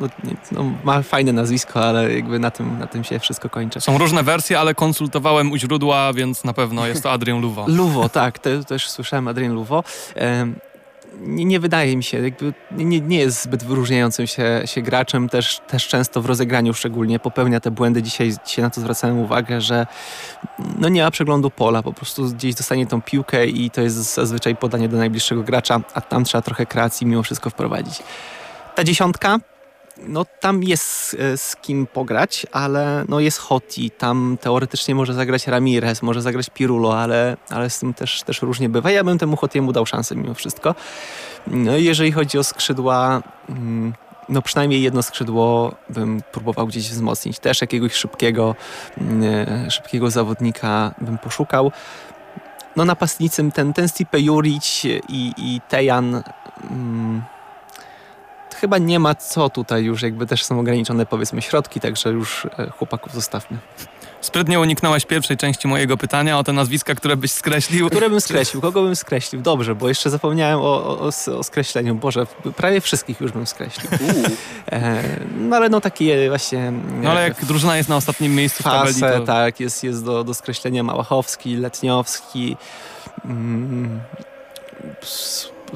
no, 0.00 0.08
no, 0.52 0.72
ma 0.84 1.02
fajne 1.02 1.32
nazwisko, 1.32 1.84
ale 1.84 2.14
jakby 2.14 2.38
na 2.38 2.50
tym, 2.50 2.78
na 2.78 2.86
tym 2.86 3.04
się 3.04 3.18
wszystko 3.18 3.50
kończy. 3.50 3.80
Są 3.80 3.98
różne 3.98 4.22
wersje, 4.22 4.60
ale 4.60 4.74
konsultowałem 4.74 5.52
u 5.52 5.56
źródła, 5.56 6.12
więc 6.12 6.44
na 6.44 6.52
pewno 6.52 6.86
jest 6.86 7.02
to 7.02 7.12
Adrian 7.12 7.40
Luwo. 7.40 7.64
Luwo, 7.78 8.08
tak, 8.08 8.38
te, 8.38 8.64
też 8.64 8.90
słyszałem 8.90 9.28
Adrian 9.28 9.52
Luwo. 9.52 9.84
Nie, 11.20 11.44
nie, 11.44 11.60
wydaje 11.60 11.96
mi 11.96 12.04
się, 12.04 12.22
jakby 12.22 12.54
nie, 12.70 13.00
nie 13.00 13.18
jest 13.18 13.42
zbyt 13.42 13.64
wyróżniającym 13.64 14.26
się, 14.26 14.62
się 14.64 14.82
graczem, 14.82 15.28
też, 15.28 15.60
też 15.66 15.88
często 15.88 16.22
w 16.22 16.26
rozegraniu 16.26 16.74
szczególnie 16.74 17.18
popełnia 17.18 17.60
te 17.60 17.70
błędy. 17.70 18.02
Dzisiaj, 18.02 18.32
dzisiaj 18.46 18.62
na 18.62 18.70
to 18.70 18.80
zwracałem 18.80 19.18
uwagę, 19.18 19.60
że 19.60 19.86
no 20.78 20.88
nie 20.88 21.02
ma 21.02 21.10
przeglądu 21.10 21.50
pola, 21.50 21.82
po 21.82 21.92
prostu 21.92 22.24
gdzieś 22.24 22.54
dostanie 22.54 22.86
tą 22.86 23.02
piłkę 23.02 23.46
i 23.46 23.70
to 23.70 23.80
jest 23.80 24.14
zazwyczaj 24.14 24.56
podanie 24.56 24.88
do 24.88 24.96
najbliższego 24.96 25.42
gracza, 25.42 25.80
a 25.94 26.00
tam 26.00 26.24
trzeba 26.24 26.42
trochę 26.42 26.66
kreacji 26.66 27.06
mimo 27.06 27.22
wszystko 27.22 27.50
wprowadzić. 27.50 28.02
Ta 28.74 28.84
dziesiątka 28.84 29.38
no 30.06 30.24
tam 30.40 30.62
jest 30.62 31.16
e, 31.20 31.36
z 31.36 31.56
kim 31.56 31.86
pograć, 31.86 32.46
ale 32.52 33.04
no 33.08 33.20
jest 33.20 33.38
Hoti, 33.38 33.90
tam 33.90 34.38
teoretycznie 34.40 34.94
może 34.94 35.14
zagrać 35.14 35.46
Ramirez, 35.46 36.02
może 36.02 36.22
zagrać 36.22 36.50
Pirulo, 36.50 36.98
ale, 37.00 37.36
ale 37.50 37.70
z 37.70 37.78
tym 37.78 37.94
też, 37.94 38.22
też 38.22 38.42
różnie 38.42 38.68
bywa. 38.68 38.90
Ja 38.90 39.04
bym 39.04 39.18
temu 39.18 39.36
Hotiemu 39.36 39.72
dał 39.72 39.86
szansę 39.86 40.16
mimo 40.16 40.34
wszystko. 40.34 40.74
No 41.46 41.76
jeżeli 41.76 42.12
chodzi 42.12 42.38
o 42.38 42.44
skrzydła, 42.44 43.22
mm, 43.48 43.92
no 44.28 44.42
przynajmniej 44.42 44.82
jedno 44.82 45.02
skrzydło 45.02 45.74
bym 45.90 46.22
próbował 46.32 46.66
gdzieś 46.66 46.90
wzmocnić. 46.90 47.38
Też 47.38 47.60
jakiegoś 47.60 47.94
szybkiego, 47.94 48.54
mm, 48.98 49.22
e, 49.66 49.70
szybkiego 49.70 50.10
zawodnika 50.10 50.94
bym 51.00 51.18
poszukał. 51.18 51.72
No 52.76 52.84
napastnicy 52.84 53.50
ten, 53.54 53.72
ten 53.72 53.88
Stipe 53.88 54.20
Juric 54.20 54.84
i, 54.84 55.32
i 55.38 55.60
Tejan... 55.68 56.22
Mm, 56.70 57.22
chyba 58.60 58.78
nie 58.78 58.98
ma 58.98 59.14
co 59.14 59.50
tutaj 59.50 59.84
już, 59.84 60.02
jakby 60.02 60.26
też 60.26 60.44
są 60.44 60.60
ograniczone 60.60 61.06
powiedzmy 61.06 61.42
środki, 61.42 61.80
także 61.80 62.10
już 62.10 62.46
e, 62.58 62.70
chłopaków 62.70 63.14
zostawmy. 63.14 63.58
Sprytnie 64.20 64.60
uniknąłeś 64.60 65.04
pierwszej 65.04 65.36
części 65.36 65.68
mojego 65.68 65.96
pytania 65.96 66.38
o 66.38 66.44
te 66.44 66.52
nazwiska, 66.52 66.94
które 66.94 67.16
byś 67.16 67.32
skreślił. 67.32 67.88
Które 67.90 68.10
bym 68.10 68.20
skreślił? 68.20 68.62
Kogo 68.62 68.82
bym 68.82 68.96
skreślił? 68.96 69.42
Dobrze, 69.42 69.74
bo 69.74 69.88
jeszcze 69.88 70.10
zapomniałem 70.10 70.60
o, 70.60 70.98
o, 70.98 71.10
o 71.38 71.42
skreśleniu. 71.42 71.94
Boże, 71.94 72.26
prawie 72.56 72.80
wszystkich 72.80 73.20
już 73.20 73.32
bym 73.32 73.46
skreślił. 73.46 73.90
E, 74.72 75.02
no 75.38 75.56
ale 75.56 75.68
no 75.68 75.80
takie 75.80 76.28
właśnie... 76.28 76.72
No 77.02 77.10
ale 77.10 77.22
jak 77.22 77.44
drużyna 77.44 77.76
jest 77.76 77.88
na 77.88 77.96
ostatnim 77.96 78.34
miejscu 78.34 78.62
fase, 78.62 78.92
w 78.92 79.00
tabeli, 79.00 79.20
to... 79.20 79.26
tak, 79.26 79.60
jest, 79.60 79.84
jest 79.84 80.04
do, 80.04 80.24
do 80.24 80.34
skreślenia 80.34 80.82
Małachowski, 80.82 81.56
Letniowski... 81.56 82.56
Mm, 83.24 84.00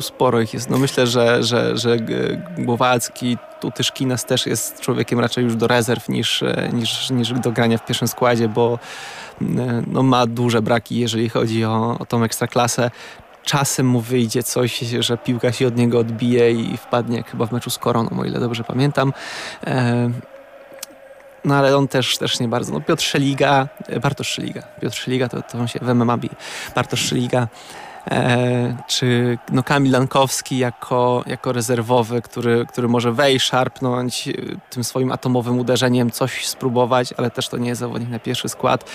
sporo 0.00 0.40
ich 0.40 0.54
jest. 0.54 0.70
No 0.70 0.78
myślę, 0.78 1.06
że, 1.06 1.42
że, 1.42 1.76
że 1.76 1.96
Głowacki, 2.58 3.38
Tutyszkinas 3.60 4.24
też 4.24 4.46
jest 4.46 4.80
człowiekiem 4.80 5.20
raczej 5.20 5.44
już 5.44 5.56
do 5.56 5.66
rezerw 5.66 6.08
niż, 6.08 6.42
e, 6.42 6.70
niż, 6.72 7.10
niż 7.10 7.32
do 7.32 7.52
grania 7.52 7.78
w 7.78 7.86
pierwszym 7.86 8.08
składzie, 8.08 8.48
bo 8.48 8.78
e, 9.42 9.46
no, 9.86 10.02
ma 10.02 10.26
duże 10.26 10.62
braki, 10.62 10.98
jeżeli 10.98 11.28
chodzi 11.28 11.64
o, 11.64 11.96
o 11.98 12.06
tą 12.06 12.24
ekstraklasę. 12.24 12.90
Czasem 13.44 13.86
mu 13.86 14.00
wyjdzie 14.00 14.42
coś, 14.42 14.78
że 14.78 15.18
piłka 15.18 15.52
się 15.52 15.66
od 15.66 15.76
niego 15.76 15.98
odbije 15.98 16.52
i 16.52 16.76
wpadnie, 16.76 17.16
jak 17.16 17.30
chyba 17.30 17.46
w 17.46 17.52
meczu 17.52 17.70
z 17.70 17.78
Koroną, 17.78 18.20
o 18.20 18.24
ile 18.24 18.40
dobrze 18.40 18.64
pamiętam. 18.64 19.12
E, 19.66 20.10
no 21.44 21.54
ale 21.54 21.76
on 21.76 21.88
też, 21.88 22.18
też 22.18 22.40
nie 22.40 22.48
bardzo. 22.48 22.72
No 22.72 22.80
Piotr 22.80 23.02
Szeliga, 23.02 23.68
Bartosz 24.02 24.28
Szeliga. 24.28 24.62
Piotr 24.80 24.96
Szeliga 24.96 25.28
to, 25.28 25.42
to 25.42 25.58
on 25.58 25.68
się 25.68 25.78
w 25.82 25.94
MMA 25.94 26.16
bije. 26.16 26.34
Bartosz 26.74 27.00
Szeliga 27.00 27.48
E, 27.91 27.91
czy 28.86 29.38
no 29.52 29.62
Kamil 29.62 29.92
Lankowski 29.92 30.58
jako, 30.58 31.24
jako 31.26 31.52
rezerwowy, 31.52 32.22
który, 32.22 32.66
który 32.66 32.88
może 32.88 33.12
wejść, 33.12 33.46
szarpnąć 33.46 34.28
e, 34.28 34.32
tym 34.70 34.84
swoim 34.84 35.12
atomowym 35.12 35.58
uderzeniem, 35.58 36.10
coś 36.10 36.46
spróbować, 36.46 37.14
ale 37.16 37.30
też 37.30 37.48
to 37.48 37.56
nie 37.56 37.68
jest 37.68 37.80
zawodnik 37.80 38.10
na 38.10 38.18
pierwszy 38.18 38.48
skład. 38.48 38.90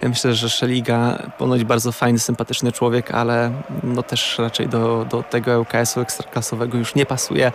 E, 0.00 0.08
myślę, 0.08 0.34
że 0.34 0.50
Szeliga 0.50 1.18
ponoć 1.38 1.64
bardzo 1.64 1.92
fajny, 1.92 2.18
sympatyczny 2.18 2.72
człowiek, 2.72 3.10
ale 3.10 3.52
no 3.82 4.02
też 4.02 4.38
raczej 4.38 4.68
do, 4.68 5.06
do 5.10 5.22
tego 5.22 5.60
ŁKS-u 5.60 6.00
ekstraklasowego 6.00 6.78
już 6.78 6.94
nie 6.94 7.06
pasuje. 7.06 7.52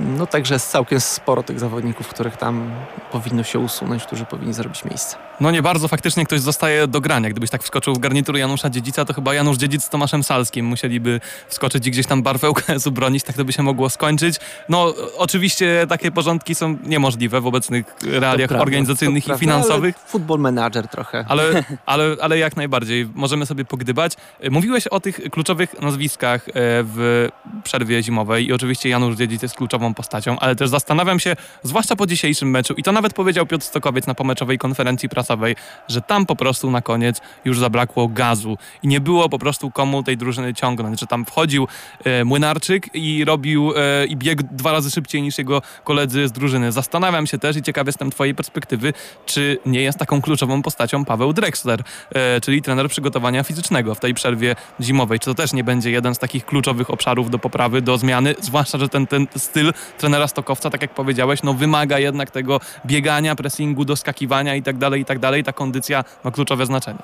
No 0.00 0.26
także 0.26 0.54
jest 0.54 0.70
całkiem 0.70 1.00
sporo 1.00 1.42
tych 1.42 1.60
zawodników, 1.60 2.08
których 2.08 2.36
tam 2.36 2.70
powinno 3.12 3.42
się 3.42 3.58
usunąć, 3.58 4.04
którzy 4.04 4.24
powinni 4.24 4.54
zrobić 4.54 4.84
miejsce. 4.84 5.16
No 5.40 5.50
nie 5.50 5.62
bardzo 5.62 5.88
faktycznie 5.88 6.26
ktoś 6.26 6.40
zostaje 6.40 6.86
do 6.86 7.00
grania. 7.00 7.30
Gdybyś 7.30 7.50
tak 7.50 7.62
wskoczył 7.62 7.94
w 7.94 7.98
garnitur 7.98 8.36
Janusza 8.36 8.70
Dziedzica, 8.70 9.04
to 9.04 9.14
chyba 9.14 9.34
Janusz 9.34 9.56
Dziedzic 9.56 9.84
z 9.84 9.88
Tomaszem 9.88 10.22
Salskim 10.36 10.66
musieliby 10.66 11.20
wskoczyć 11.48 11.86
i 11.86 11.90
gdzieś 11.90 12.06
tam 12.06 12.22
barwę 12.22 12.50
UKS-u 12.50 12.90
bronić, 12.98 13.22
tak 13.22 13.36
to 13.36 13.44
by 13.44 13.52
się 13.52 13.62
mogło 13.62 13.90
skończyć. 13.90 14.36
No 14.68 14.94
oczywiście 15.16 15.86
takie 15.88 16.10
porządki 16.10 16.54
są 16.54 16.78
niemożliwe 16.84 17.40
w 17.40 17.46
obecnych 17.46 17.86
realiach 18.02 18.48
prawda, 18.48 18.62
organizacyjnych 18.62 19.28
i 19.28 19.38
finansowych. 19.38 19.96
Football 20.06 20.38
manager 20.38 20.88
trochę. 20.88 21.24
Ale, 21.28 21.64
ale, 21.86 22.16
ale 22.20 22.38
jak 22.38 22.56
najbardziej 22.56 23.08
możemy 23.14 23.46
sobie 23.46 23.64
pogdybać. 23.64 24.12
Mówiłeś 24.50 24.86
o 24.86 25.00
tych 25.00 25.30
kluczowych 25.30 25.80
nazwiskach 25.80 26.48
e, 26.48 26.52
w 26.54 27.28
przerwie 27.64 28.02
zimowej 28.02 28.46
i 28.46 28.52
oczywiście 28.52 28.88
Janusz 28.88 29.16
Dziedzic 29.16 29.42
jest 29.42 29.54
kluczową 29.54 29.94
postacią, 29.94 30.38
ale 30.38 30.56
też 30.56 30.68
zastanawiam 30.68 31.20
się, 31.20 31.36
zwłaszcza 31.62 31.96
po 31.96 32.06
dzisiejszym 32.06 32.50
meczu 32.50 32.74
i 32.74 32.82
to 32.82 32.92
nawet 32.92 33.12
powiedział 33.12 33.46
Piotr 33.46 33.64
Stokowiec 33.64 34.06
na 34.06 34.14
pomeczowej 34.14 34.58
konferencji 34.58 35.08
prasowej, 35.08 35.56
że 35.88 36.00
tam 36.00 36.26
po 36.26 36.36
prostu 36.36 36.70
na 36.70 36.82
koniec 36.82 37.20
już 37.44 37.58
zabrakło 37.58 38.08
gazu 38.08 38.58
i 38.82 38.88
nie 38.88 39.00
było 39.00 39.28
po 39.28 39.38
prostu 39.38 39.70
komu 39.70 40.02
tej 40.02 40.16
drużyny 40.26 40.54
ciągnąć, 40.54 41.00
że 41.00 41.06
tam 41.06 41.24
wchodził 41.24 41.68
e, 42.04 42.24
Młynarczyk 42.24 42.94
i 42.94 43.24
robił 43.24 43.72
e, 43.76 44.06
i 44.06 44.16
biegł 44.16 44.42
dwa 44.50 44.72
razy 44.72 44.90
szybciej 44.90 45.22
niż 45.22 45.38
jego 45.38 45.62
koledzy 45.84 46.28
z 46.28 46.32
drużyny. 46.32 46.72
Zastanawiam 46.72 47.26
się 47.26 47.38
też 47.38 47.56
i 47.56 47.62
ciekaw 47.62 47.86
jestem 47.86 48.10
twojej 48.10 48.34
perspektywy, 48.34 48.92
czy 49.26 49.58
nie 49.66 49.82
jest 49.82 49.98
taką 49.98 50.22
kluczową 50.22 50.62
postacią 50.62 51.04
Paweł 51.04 51.32
Drexler, 51.32 51.82
e, 52.14 52.40
czyli 52.40 52.62
trener 52.62 52.88
przygotowania 52.88 53.42
fizycznego 53.42 53.94
w 53.94 54.00
tej 54.00 54.14
przerwie 54.14 54.56
zimowej. 54.80 55.18
Czy 55.18 55.24
to 55.24 55.34
też 55.34 55.52
nie 55.52 55.64
będzie 55.64 55.90
jeden 55.90 56.14
z 56.14 56.18
takich 56.18 56.46
kluczowych 56.46 56.90
obszarów 56.90 57.30
do 57.30 57.38
poprawy, 57.38 57.82
do 57.82 57.98
zmiany, 57.98 58.34
zwłaszcza, 58.40 58.78
że 58.78 58.88
ten, 58.88 59.06
ten 59.06 59.26
styl 59.36 59.72
trenera 59.98 60.28
Stokowca, 60.28 60.70
tak 60.70 60.82
jak 60.82 60.94
powiedziałeś, 60.94 61.42
no 61.42 61.54
wymaga 61.54 61.98
jednak 61.98 62.30
tego 62.30 62.60
biegania, 62.86 63.34
pressingu, 63.34 63.84
doskakiwania 63.84 64.54
i 64.54 64.62
tak 64.62 64.78
dalej, 64.78 65.00
i 65.00 65.04
tak 65.04 65.18
dalej, 65.18 65.44
ta 65.44 65.52
kondycja 65.52 66.04
ma 66.24 66.30
kluczowe 66.30 66.66
znaczenie. 66.66 66.98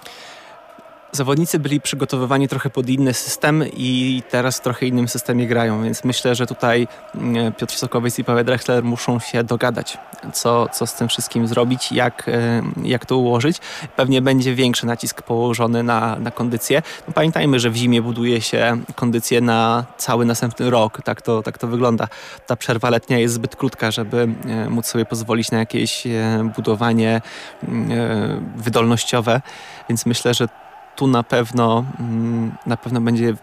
Zawodnicy 1.14 1.58
byli 1.58 1.80
przygotowywani 1.80 2.48
trochę 2.48 2.70
pod 2.70 2.88
inny 2.88 3.14
system 3.14 3.64
i 3.76 4.22
teraz 4.30 4.58
w 4.58 4.60
trochę 4.60 4.86
innym 4.86 5.08
systemie 5.08 5.46
grają, 5.46 5.82
więc 5.82 6.04
myślę, 6.04 6.34
że 6.34 6.46
tutaj 6.46 6.88
mm, 7.14 7.52
Piotr 7.52 7.74
Sokowiec 7.74 8.18
i 8.18 8.24
Paweł 8.24 8.44
Drechler 8.44 8.84
muszą 8.84 9.18
się 9.18 9.44
dogadać, 9.44 9.98
co, 10.32 10.68
co 10.68 10.86
z 10.86 10.94
tym 10.94 11.08
wszystkim 11.08 11.46
zrobić, 11.46 11.92
jak, 11.92 12.28
e, 12.28 12.62
jak 12.82 13.06
to 13.06 13.16
ułożyć. 13.16 13.58
Pewnie 13.96 14.22
będzie 14.22 14.54
większy 14.54 14.86
nacisk 14.86 15.22
położony 15.22 15.82
na, 15.82 16.16
na 16.16 16.30
kondycję. 16.30 16.82
No 17.08 17.14
pamiętajmy, 17.14 17.60
że 17.60 17.70
w 17.70 17.76
zimie 17.76 18.02
buduje 18.02 18.40
się 18.40 18.78
kondycję 18.94 19.40
na 19.40 19.84
cały 19.96 20.24
następny 20.24 20.70
rok. 20.70 21.02
Tak 21.04 21.22
to, 21.22 21.42
tak 21.42 21.58
to 21.58 21.66
wygląda. 21.66 22.08
Ta 22.46 22.56
przerwa 22.56 22.90
letnia 22.90 23.18
jest 23.18 23.34
zbyt 23.34 23.56
krótka, 23.56 23.90
żeby 23.90 24.28
e, 24.46 24.68
móc 24.68 24.86
sobie 24.86 25.04
pozwolić 25.04 25.50
na 25.50 25.58
jakieś 25.58 26.06
e, 26.06 26.50
budowanie 26.56 27.20
mm, 27.68 28.52
wydolnościowe, 28.56 29.40
więc 29.88 30.06
myślę, 30.06 30.34
że 30.34 30.48
tu 30.96 31.06
na 31.06 31.22
pewno, 31.22 31.84
mm, 32.00 32.52
na 32.66 32.76
pewno 32.76 33.00
będzie 33.00 33.34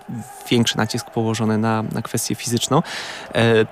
większy 0.49 0.77
nacisk 0.77 1.09
położony 1.09 1.57
na, 1.57 1.83
na 1.83 2.01
kwestię 2.01 2.35
fizyczną. 2.35 2.83
E, 3.35 3.65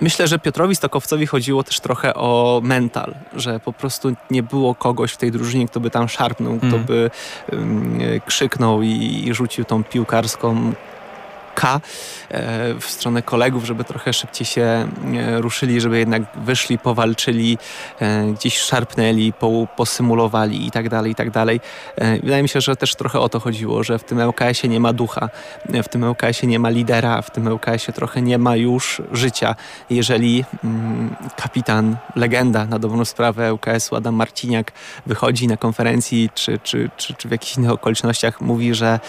myślę, 0.00 0.26
że 0.28 0.38
Piotrowi 0.38 0.76
Stokowcowi 0.76 1.26
chodziło 1.26 1.62
też 1.62 1.80
trochę 1.80 2.14
o 2.14 2.60
mental, 2.64 3.14
że 3.36 3.60
po 3.60 3.72
prostu 3.72 4.12
nie 4.30 4.42
było 4.42 4.74
kogoś 4.74 5.12
w 5.12 5.16
tej 5.16 5.32
drużynie, 5.32 5.68
kto 5.68 5.80
by 5.80 5.90
tam 5.90 6.08
szarpnął, 6.08 6.56
kto 6.58 6.66
mm. 6.66 6.84
by 6.84 7.10
um, 7.52 7.98
krzyknął 8.26 8.82
i, 8.82 9.24
i 9.26 9.34
rzucił 9.34 9.64
tą 9.64 9.84
piłkarską 9.84 10.72
K 11.54 11.80
e, 12.30 12.74
w 12.80 12.84
stronę 12.84 13.22
kolegów, 13.22 13.64
żeby 13.64 13.84
trochę 13.84 14.12
szybciej 14.12 14.46
się 14.46 14.62
e, 14.62 14.88
ruszyli, 15.40 15.80
żeby 15.80 15.98
jednak 15.98 16.22
wyszli, 16.36 16.78
powalczyli, 16.78 17.58
e, 18.00 18.26
gdzieś 18.26 18.58
szarpnęli, 18.58 19.32
posymulowali 19.76 20.66
i 20.66 20.70
tak 20.70 20.88
dalej, 20.88 21.12
i 21.12 21.14
tak 21.14 21.30
dalej. 21.30 21.60
Wydaje 22.22 22.42
mi 22.42 22.48
się, 22.48 22.60
że 22.60 22.76
też 22.76 22.94
trochę 22.94 23.20
o 23.20 23.28
to 23.28 23.40
chodziło, 23.40 23.84
że 23.84 23.98
w 23.98 24.04
tym 24.04 24.20
LKS-ie 24.20 24.68
nie 24.68 24.80
ma 24.80 24.92
ducha, 24.92 25.28
w 25.82 25.88
tym 25.88 26.04
LKS-ie 26.04 26.48
nie 26.48 26.58
ma 26.58 26.70
lidera, 26.70 27.22
w 27.22 27.30
tym 27.30 27.48
LKS-ie 27.48 27.92
trochę 27.94 28.22
nie 28.22 28.38
ma 28.38 28.56
już 28.56 29.02
życia. 29.12 29.54
Jeżeli, 29.90 30.44
mm, 30.64 31.16
kapitan, 31.36 31.96
legenda 32.16 32.64
na 32.64 32.78
dobrą 32.78 33.04
sprawę 33.04 33.54
UKS-u 33.54 33.96
Adam 33.96 34.14
Marciniak 34.14 34.72
wychodzi 35.06 35.48
na 35.48 35.56
konferencji 35.56 36.30
czy, 36.34 36.58
czy, 36.58 36.90
czy, 36.96 37.14
czy 37.14 37.28
w 37.28 37.30
jakichś 37.30 37.56
innych 37.56 37.70
okolicznościach 37.70 38.40
mówi, 38.40 38.74
że 38.74 39.00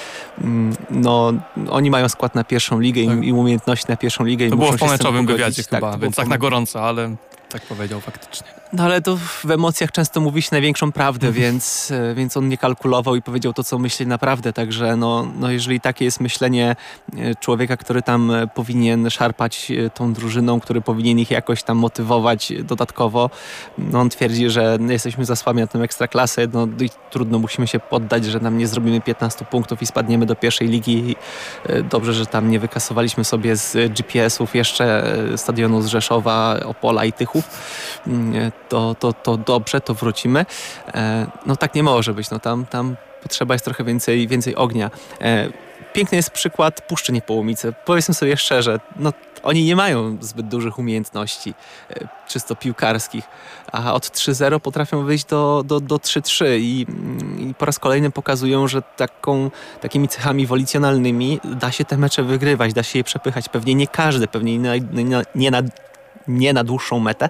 mm, 0.42 0.76
no, 0.90 1.34
oni 1.70 1.92
mają 1.92 2.10
skład 2.10 2.33
na 2.36 2.44
pierwszą 2.44 2.80
ligę 2.80 3.06
tak. 3.06 3.24
i, 3.24 3.34
umiejętności 3.34 3.86
na 3.90 3.98
pierwszą 3.98 4.24
ligę. 4.24 4.50
To 4.50 4.56
było 4.56 4.72
w 4.72 4.78
pomeczowym 4.78 5.26
wywiadzie 5.26 5.64
tak, 5.64 5.80
chyba, 5.80 5.98
więc 5.98 6.16
tak 6.16 6.28
na 6.28 6.38
gorąco, 6.38 6.82
ale 6.82 7.16
tak 7.50 7.62
powiedział 7.62 8.02
faktycznie. 8.02 8.63
No 8.74 8.84
ale 8.84 9.02
to 9.02 9.18
w 9.18 9.52
emocjach 9.52 9.92
często 9.92 10.22
mówi 10.22 10.42
się 10.42 10.50
największą 10.52 10.92
prawdę, 10.92 11.28
mhm. 11.28 11.46
więc, 11.46 11.92
e, 11.92 12.16
więc 12.16 12.38
on 12.38 12.50
nie 12.50 12.58
kalkulował 12.58 13.16
i 13.16 13.22
powiedział 13.22 13.54
to, 13.54 13.64
co 13.64 13.80
myśli 13.80 14.08
naprawdę. 14.08 14.54
Także 14.54 14.96
no, 14.96 15.28
no 15.40 15.52
jeżeli 15.52 15.80
takie 15.80 16.06
jest 16.06 16.20
myślenie 16.20 16.76
e, 17.18 17.36
człowieka, 17.36 17.78
który 17.78 18.02
tam 18.02 18.32
e, 18.32 18.48
powinien 18.48 19.10
szarpać 19.10 19.72
tą 19.94 20.14
drużyną, 20.14 20.60
który 20.60 20.82
powinien 20.82 21.20
ich 21.20 21.32
jakoś 21.32 21.64
tam 21.64 21.78
motywować 21.78 22.54
dodatkowo, 22.64 23.30
no 23.78 24.00
on 24.00 24.10
twierdzi, 24.10 24.50
że 24.50 24.78
jesteśmy 24.90 25.26
za 25.26 25.36
słabi 25.36 25.60
na 25.60 25.68
tę 25.68 25.80
ekstraklasę, 25.80 26.48
no 26.54 26.68
i 26.82 26.90
trudno, 27.12 27.40
musimy 27.40 27.68
się 27.68 27.80
poddać, 27.80 28.26
że 28.26 28.40
nam 28.40 28.58
nie 28.58 28.68
zrobimy 28.68 29.02
15 29.02 29.46
punktów 29.46 29.82
i 29.82 29.86
spadniemy 29.86 30.26
do 30.26 30.36
pierwszej 30.36 30.68
ligi. 30.68 31.16
Dobrze, 31.90 32.14
że 32.14 32.26
tam 32.26 32.52
nie 32.52 32.60
wykasowaliśmy 32.60 33.24
sobie 33.24 33.56
z 33.56 33.94
GPS-ów 33.94 34.56
jeszcze 34.56 35.16
stadionu 35.36 35.82
z 35.82 35.88
Rzeszowa, 35.88 36.60
Opola 36.66 37.06
i 37.06 37.14
Tychów 37.14 37.44
mm, 38.08 38.52
to, 38.74 38.96
to, 38.96 39.14
to 39.14 39.38
dobrze, 39.38 39.82
to 39.82 39.94
wrócimy. 39.94 40.46
E, 40.88 41.28
no 41.46 41.56
tak 41.56 41.76
nie 41.76 41.84
może 41.84 42.14
być, 42.14 42.30
no 42.30 42.40
tam, 42.40 42.66
tam 42.66 42.96
potrzeba 43.24 43.56
jest 43.56 43.66
trochę 43.66 43.84
więcej, 43.84 44.28
więcej 44.28 44.56
ognia. 44.56 44.92
E, 45.22 45.50
piękny 45.94 46.16
jest 46.16 46.30
przykład 46.30 46.82
Puszczy 46.88 47.12
Niepołomice. 47.12 47.74
Powiedzmy 47.86 48.14
sobie 48.14 48.38
szczerze, 48.38 48.80
no 48.96 49.14
oni 49.44 49.64
nie 49.64 49.76
mają 49.76 50.18
zbyt 50.22 50.48
dużych 50.48 50.80
umiejętności 50.80 51.54
e, 51.90 52.08
czysto 52.28 52.56
piłkarskich, 52.56 53.24
a 53.72 53.94
od 53.94 54.06
3-0 54.06 54.60
potrafią 54.60 55.04
wyjść 55.04 55.26
do, 55.26 55.64
do, 55.66 55.80
do 55.80 55.96
3-3 55.96 56.46
i, 56.60 56.86
i, 57.40 57.54
po 57.54 57.66
raz 57.66 57.80
kolejny 57.80 58.12
pokazują, 58.12 58.68
że 58.68 58.82
taką, 58.82 59.52
takimi 59.82 60.08
cechami 60.08 60.48
wolicjonalnymi 60.48 61.40
da 61.44 61.72
się 61.72 61.86
te 61.86 61.98
mecze 61.98 62.24
wygrywać, 62.24 62.74
da 62.74 62.84
się 62.84 63.00
je 63.00 63.04
przepychać. 63.04 63.50
Pewnie 63.50 63.76
nie 63.76 63.88
każdy, 63.88 64.28
pewnie 64.28 64.58
nie 64.58 64.80
na, 65.04 65.22
nie 65.36 65.52
na 65.52 65.62
nie 66.28 66.54
na 66.54 66.64
dłuższą 66.64 67.00
metę, 67.00 67.30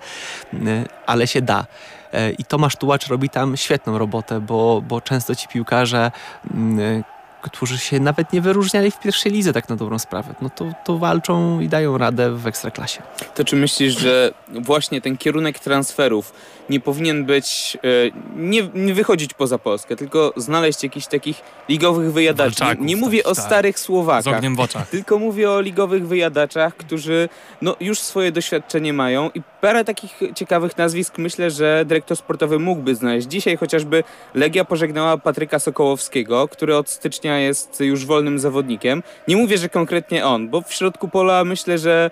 y, 0.53 0.58
ale 1.06 1.27
się 1.27 1.41
da. 1.41 1.65
Y, 2.13 2.36
I 2.38 2.45
Tomasz 2.45 2.75
Tułacz 2.75 3.08
robi 3.08 3.29
tam 3.29 3.58
świetną 3.58 3.97
robotę, 3.97 4.41
bo, 4.41 4.82
bo 4.88 5.01
często 5.01 5.36
ci 5.36 5.47
piłkarze 5.47 6.12
y, 6.45 7.03
którzy 7.43 7.77
się 7.77 7.99
nawet 7.99 8.34
nie 8.34 8.41
wyróżniali 8.41 8.91
w 8.91 8.99
pierwszej 8.99 9.32
lidze 9.32 9.53
tak 9.53 9.69
na 9.69 9.75
dobrą 9.75 9.99
sprawę, 9.99 10.36
no 10.41 10.49
to, 10.49 10.65
to 10.86 10.97
walczą 10.97 11.60
i 11.60 11.67
dają 11.67 11.97
radę 11.97 12.32
w 12.32 12.47
ekstraklasie. 12.47 13.01
To 13.36 13.43
czy 13.43 13.56
myślisz, 13.56 13.99
że 13.99 14.34
właśnie 14.47 15.01
ten 15.01 15.17
kierunek 15.17 15.60
transferów 15.60 16.34
nie 16.69 16.80
powinien 16.80 17.26
być, 17.26 17.78
e, 17.84 17.88
nie, 18.36 18.69
nie 18.73 18.93
wychodzić 18.93 19.34
poza 19.34 19.58
Polskę, 19.58 19.95
tylko 19.95 20.34
znaleźć 20.38 20.84
jakichś 20.84 21.08
takich 21.08 21.41
ligowych 21.69 22.13
wyjadaczy. 22.13 22.63
Nie, 22.63 22.86
nie 22.86 22.97
mówię 22.97 23.23
o 23.23 23.36
tak. 23.36 23.45
starych 23.45 23.80
Słowakach, 23.80 24.41
tylko 24.91 25.19
mówię 25.19 25.52
o 25.52 25.62
ligowych 25.62 26.08
wyjadaczach, 26.08 26.76
którzy 26.78 27.30
no, 27.62 27.76
już 27.80 27.99
swoje 27.99 28.32
doświadczenie 28.32 28.93
mają 28.93 29.30
i 29.36 29.41
parę 29.62 29.86
takich 29.86 30.19
ciekawych 30.36 30.78
nazwisk 30.78 31.17
myślę, 31.17 31.52
że 31.52 31.84
dyrektor 31.86 32.17
sportowy 32.17 32.60
mógłby 32.60 32.95
znaleźć. 32.95 33.28
Dzisiaj 33.28 33.58
chociażby 33.58 34.04
Legia 34.34 34.65
pożegnała 34.65 35.17
Patryka 35.17 35.60
Sokołowskiego, 35.60 36.47
który 36.47 36.78
od 36.78 36.89
stycznia 36.89 37.39
jest 37.39 37.80
już 37.80 38.06
wolnym 38.06 38.39
zawodnikiem. 38.39 39.04
Nie 39.28 39.38
mówię, 39.38 39.58
że 39.58 39.69
konkretnie 39.69 40.26
on, 40.26 40.49
bo 40.49 40.62
w 40.62 40.73
środku 40.73 41.08
pola 41.08 41.43
myślę, 41.43 41.78
że 41.78 42.12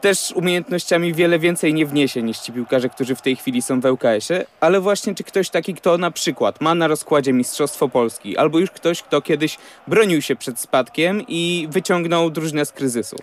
też 0.00 0.32
umiejętnościami 0.36 1.14
wiele 1.14 1.38
więcej 1.38 1.74
nie 1.74 1.86
wniesie 1.86 2.22
niż 2.22 2.38
ci 2.38 2.52
piłkarze, 2.52 2.88
którzy 2.88 3.14
w 3.14 3.22
tej 3.22 3.36
chwili 3.36 3.62
są 3.62 3.80
w 3.80 3.84
ŁKS-ie, 3.84 4.46
ale 4.60 4.80
właśnie 4.80 5.14
czy 5.14 5.24
ktoś 5.24 5.50
taki, 5.50 5.74
kto 5.74 5.98
na 5.98 6.10
przykład 6.10 6.60
ma 6.60 6.74
na 6.74 6.88
rozkładzie 6.88 7.32
Mistrzostwo 7.32 7.88
Polski, 7.88 8.36
albo 8.36 8.58
już 8.58 8.70
ktoś, 8.70 9.02
kto 9.02 9.22
kiedyś 9.22 9.58
bronił 9.86 10.22
się 10.22 10.36
przed 10.36 10.60
spadkiem 10.60 11.24
i 11.28 11.68
wyciągnął 11.70 12.30
drużynę 12.30 12.66
z 12.66 12.72
kryzysu. 12.72 13.16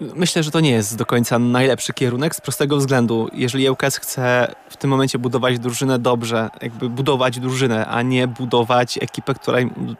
Myślę, 0.00 0.42
że 0.42 0.50
to 0.50 0.60
nie 0.60 0.70
jest 0.70 0.96
do 0.96 1.06
końca 1.06 1.38
najlepszy 1.38 1.92
kierunek 1.92 2.34
z 2.34 2.40
prostego 2.40 2.76
względu. 2.76 3.28
Jeżeli 3.32 3.70
ŁKS 3.70 3.96
chce 3.96 4.54
w 4.68 4.76
tym 4.76 4.90
momencie 4.90 5.18
budować 5.18 5.58
drużynę 5.58 5.98
dobrze, 5.98 6.48
jakby 6.62 6.88
budować 6.88 7.40
drużynę, 7.40 7.86
a 7.86 8.02
nie 8.02 8.28
budować 8.28 8.98
ekipę, 9.02 9.34
która 9.34 9.58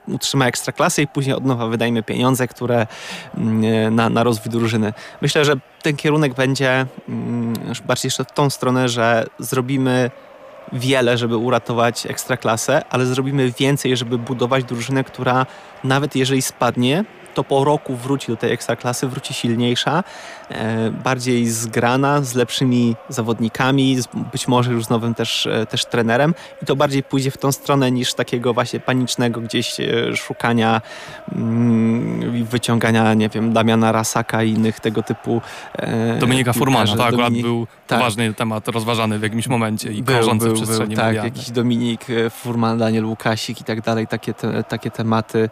utrzyma 0.08 0.46
ekstraklasę 0.46 1.02
i 1.02 1.06
później 1.06 1.36
od 1.36 1.44
nowa 1.44 1.66
wydajmy 1.66 2.02
pieniądze, 2.02 2.48
które 2.48 2.86
mm, 3.36 3.94
na, 3.94 4.08
na 4.08 4.22
rozwój 4.22 4.52
drużyny. 4.52 4.92
Myślę, 5.22 5.44
że 5.44 5.54
ten 5.82 5.96
kierunek 5.96 6.34
będzie 6.34 6.86
mm, 7.08 7.54
bardziej 7.86 8.06
jeszcze 8.06 8.24
w 8.24 8.32
tą 8.32 8.50
stronę, 8.50 8.88
że 8.88 9.26
zrobimy 9.38 10.10
wiele, 10.72 11.18
żeby 11.18 11.36
uratować 11.36 12.06
ekstraklasę, 12.06 12.82
ale 12.90 13.06
zrobimy 13.06 13.52
więcej, 13.58 13.96
żeby 13.96 14.18
budować 14.18 14.64
drużynę, 14.64 15.04
która 15.04 15.46
nawet 15.84 16.16
jeżeli 16.16 16.42
spadnie, 16.42 17.04
to 17.38 17.44
po 17.44 17.64
roku 17.64 17.94
wróci 17.94 18.34
do 18.34 18.36
tej 18.36 18.52
ekstraklasy, 18.52 19.06
wróci 19.06 19.34
silniejsza, 19.34 20.04
bardziej 21.04 21.48
zgrana, 21.48 22.22
z 22.22 22.34
lepszymi 22.34 22.96
zawodnikami, 23.08 23.98
być 24.32 24.48
może 24.48 24.72
już 24.72 24.84
z 24.84 24.90
nowym 24.90 25.14
też, 25.14 25.46
e, 25.46 25.66
też 25.66 25.84
trenerem. 25.84 26.34
I 26.62 26.66
to 26.66 26.76
bardziej 26.76 27.02
pójdzie 27.02 27.30
w 27.30 27.38
tą 27.38 27.52
stronę 27.52 27.90
niż 27.90 28.14
takiego 28.14 28.54
właśnie 28.54 28.80
panicznego 28.80 29.40
gdzieś 29.40 29.80
e, 29.80 30.16
szukania 30.16 30.80
mm, 31.32 32.44
wyciągania, 32.44 33.14
nie 33.14 33.28
wiem, 33.28 33.52
Damiana 33.52 33.92
Rasaka 33.92 34.42
i 34.42 34.50
innych 34.50 34.80
tego 34.80 35.02
typu 35.02 35.40
Dominika 36.20 36.52
Furmana, 36.52 36.92
akurat 36.92 37.10
Dominik, 37.10 37.42
był 37.42 37.66
tak. 37.86 38.00
ważny 38.00 38.34
temat 38.34 38.68
rozważany 38.68 39.18
w 39.18 39.22
jakimś 39.22 39.46
momencie 39.46 39.92
i 39.92 40.02
krążący 40.02 40.46
był, 40.46 40.56
w 40.56 40.62
przestrzeni 40.62 40.94
był, 40.94 41.04
Tak, 41.04 41.14
jakiś 41.14 41.50
Dominik 41.50 42.06
Furman, 42.30 42.78
Daniel 42.78 43.04
Łukasik 43.04 43.60
i 43.60 43.64
tak 43.64 43.80
dalej, 43.80 44.06
takie, 44.06 44.34
te, 44.34 44.64
takie 44.64 44.90
tematy 44.90 45.48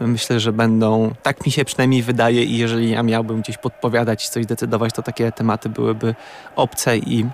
myślę, 0.00 0.40
że 0.40 0.52
będą 0.52 1.14
tak 1.22 1.46
mi 1.46 1.52
się 1.52 1.64
przynajmniej 1.64 2.02
wydaje 2.02 2.44
i 2.44 2.58
jeżeli 2.58 2.90
ja 2.90 3.02
miałbym 3.02 3.40
gdzieś 3.40 3.58
podpowiadać 3.58 4.28
coś 4.28 4.39
decydować, 4.46 4.92
to 4.92 5.02
takie 5.02 5.32
tematy 5.32 5.68
byłyby 5.68 6.14
obce 6.56 6.98
i 6.98 7.22
e, 7.22 7.26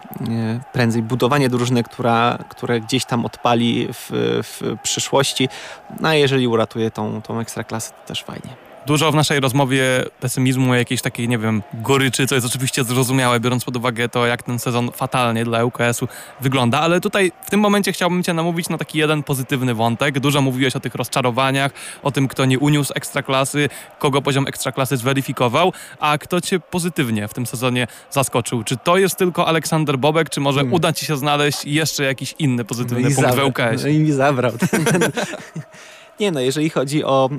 prędzej 0.73 1.03
budowanie 1.03 1.49
drużyny, 1.49 1.83
która, 1.83 2.39
które 2.49 2.81
gdzieś 2.81 3.05
tam 3.05 3.25
odpali 3.27 3.89
w, 3.93 4.11
w 4.43 4.77
przyszłości, 4.83 5.49
no 6.01 6.09
a 6.09 6.15
jeżeli 6.15 6.49
uratuje 6.49 6.91
tą, 6.91 7.23
tą 7.23 7.41
ekstraklasę, 7.41 7.93
to 7.93 8.09
też 8.09 8.25
fajnie 8.25 8.66
dużo 8.87 9.13
w 9.13 9.15
naszej 9.15 9.41
rozmowie 9.41 9.85
pesymizmu, 10.21 10.75
jakiejś 10.75 11.03
takiej, 11.03 11.29
nie 11.29 11.39
wiem, 11.39 11.63
goryczy, 11.75 12.27
co 12.27 12.35
jest 12.35 12.47
oczywiście 12.47 12.85
zrozumiałe, 12.85 13.41
biorąc 13.41 13.65
pod 13.65 13.77
uwagę 13.77 14.09
to, 14.09 14.27
jak 14.27 14.43
ten 14.43 14.59
sezon 14.59 14.91
fatalnie 14.93 15.45
dla 15.45 15.65
UKS-u 15.65 16.09
wygląda, 16.41 16.81
ale 16.81 17.01
tutaj 17.01 17.33
w 17.47 17.51
tym 17.51 17.61
momencie 17.61 17.93
chciałbym 17.93 18.23
Cię 18.23 18.35
namówić 18.35 18.69
na 18.69 18.79
taki 18.79 18.99
jeden 18.99 19.23
pozytywny 19.23 19.75
wątek. 19.75 20.21
Dużo 20.21 20.41
mówiłeś 20.41 20.77
o 20.77 20.81
tych 20.81 20.95
rozczarowaniach, 20.95 21.73
o 22.03 22.11
tym, 22.11 22.29
kto 22.29 22.45
nie 22.45 22.59
uniósł 22.59 22.93
ekstraklasy, 22.95 23.69
kogo 23.99 24.23
poziom 24.23 24.47
ekstraklasy 24.47 24.97
zweryfikował, 24.97 25.73
a 26.01 26.19
kto 26.19 26.41
Cię 26.41 26.61
pozytywnie 26.61 27.29
w 27.29 27.35
tym 27.35 27.47
sezonie 27.47 27.87
zaskoczył. 28.11 28.65
Czy 28.65 28.77
to 28.77 28.99
jest 28.99 29.17
tylko 29.17 29.49
Aleksander 29.49 29.99
Bobek, 29.99 30.31
czy 30.31 30.41
może 30.41 30.61
hmm. 30.61 30.75
uda 30.75 30.93
Ci 30.93 31.07
się 31.07 31.17
znaleźć 31.17 31.65
jeszcze 31.65 32.05
jakiś 32.05 32.35
inny 32.39 32.65
pozytywny 32.65 33.09
no 33.09 33.15
punkt 33.15 33.31
zabrał, 33.31 33.47
w 33.47 33.51
UKS? 33.51 33.83
No 33.83 33.89
i 33.89 33.99
mi 33.99 34.13
zabrał. 34.13 34.53
Nie 36.21 36.31
no, 36.31 36.41
jeżeli 36.41 36.71
chodzi 36.71 37.05
o, 37.05 37.31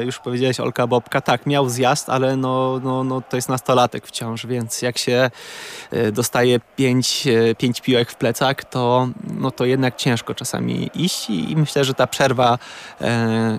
y, 0.00 0.04
już 0.04 0.18
powiedziałeś 0.18 0.60
Olka 0.60 0.86
Bobka, 0.86 1.20
tak, 1.20 1.46
miał 1.46 1.68
zjazd, 1.68 2.10
ale 2.10 2.36
no, 2.36 2.80
no, 2.84 3.04
no 3.04 3.20
to 3.20 3.36
jest 3.36 3.48
nastolatek 3.48 4.06
wciąż, 4.06 4.46
więc 4.46 4.82
jak 4.82 4.98
się 4.98 5.30
y, 5.92 6.12
dostaje 6.12 6.60
pięć, 6.76 7.26
y, 7.26 7.54
pięć 7.58 7.80
piłek 7.80 8.10
w 8.10 8.14
plecach, 8.14 8.64
to, 8.64 9.08
no 9.38 9.50
to 9.50 9.64
jednak 9.64 9.96
ciężko 9.96 10.34
czasami 10.34 10.90
iść 10.94 11.30
i, 11.30 11.52
i 11.52 11.56
myślę, 11.56 11.84
że 11.84 11.94
ta 11.94 12.06
przerwa 12.06 12.58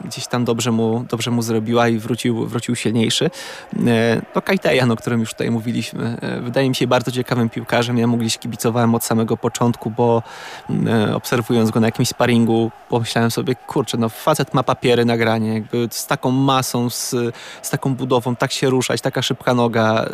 gdzieś 0.05 0.27
tam 0.27 0.45
dobrze 0.45 0.71
mu, 0.71 1.05
dobrze 1.09 1.31
mu 1.31 1.41
zrobiła 1.41 1.87
i 1.87 1.97
wrócił, 1.97 2.47
wrócił 2.47 2.75
silniejszy. 2.75 3.29
no 4.35 4.41
Kajtejan, 4.41 4.91
o 4.91 4.95
którym 4.95 5.19
już 5.19 5.31
tutaj 5.31 5.51
mówiliśmy, 5.51 6.17
wydaje 6.41 6.69
mi 6.69 6.75
się 6.75 6.87
bardzo 6.87 7.11
ciekawym 7.11 7.49
piłkarzem. 7.49 7.97
Ja 7.97 8.07
mu 8.07 8.17
gdzieś 8.17 8.37
kibicowałem 8.37 8.95
od 8.95 9.03
samego 9.03 9.37
początku, 9.37 9.91
bo 9.91 10.23
obserwując 11.13 11.71
go 11.71 11.79
na 11.79 11.87
jakimś 11.87 12.07
sparingu, 12.07 12.71
pomyślałem 12.89 13.31
sobie, 13.31 13.55
kurczę, 13.55 13.97
no 13.97 14.09
facet 14.09 14.53
ma 14.53 14.60
papiery 14.63 15.05
nagranie, 15.05 15.53
jakby 15.53 15.87
z 15.91 16.07
taką 16.07 16.31
masą, 16.31 16.89
z, 16.89 17.09
z 17.61 17.69
taką 17.69 17.95
budową, 17.95 18.35
tak 18.35 18.51
się 18.51 18.69
ruszać, 18.69 19.01
taka 19.01 19.21
szybka 19.21 19.53
noga, 19.53 20.05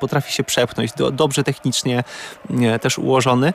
potrafi 0.00 0.32
się 0.32 0.44
przepchnąć, 0.44 0.92
do, 0.92 1.10
dobrze 1.10 1.44
technicznie 1.44 2.04
nie, 2.50 2.78
też 2.78 2.98
ułożony 2.98 3.52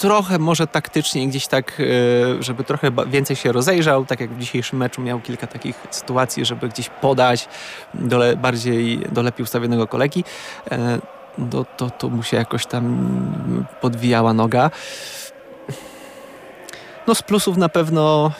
trochę 0.00 0.38
może 0.38 0.66
taktycznie 0.66 1.28
gdzieś 1.28 1.46
tak, 1.46 1.80
e, 1.80 2.42
żeby 2.42 2.64
trochę 2.64 2.90
więcej 3.06 3.36
się 3.36 3.52
rozejrzał, 3.52 4.04
tak 4.04 4.20
jak 4.20 4.30
w 4.30 4.38
dzisiejszym 4.38 4.78
meczu 4.78 5.02
miał 5.02 5.20
kilka 5.20 5.46
takich 5.46 5.86
sytuacji, 5.90 6.44
żeby 6.44 6.68
gdzieś 6.68 6.88
podać 6.88 7.48
do 7.94 8.20
bardziej 8.36 8.98
do 9.12 9.22
lepiej 9.22 9.44
ustawionego 9.44 9.86
kolegi, 9.86 10.24
e, 10.70 10.98
to, 11.50 11.64
to, 11.76 11.90
to 11.90 12.08
mu 12.08 12.22
się 12.22 12.36
jakoś 12.36 12.66
tam 12.66 13.12
podwijała 13.80 14.32
noga. 14.32 14.70
No 17.10 17.14
z 17.14 17.22
plusów 17.22 17.56
na 17.56 17.68
pewno, 17.68 18.32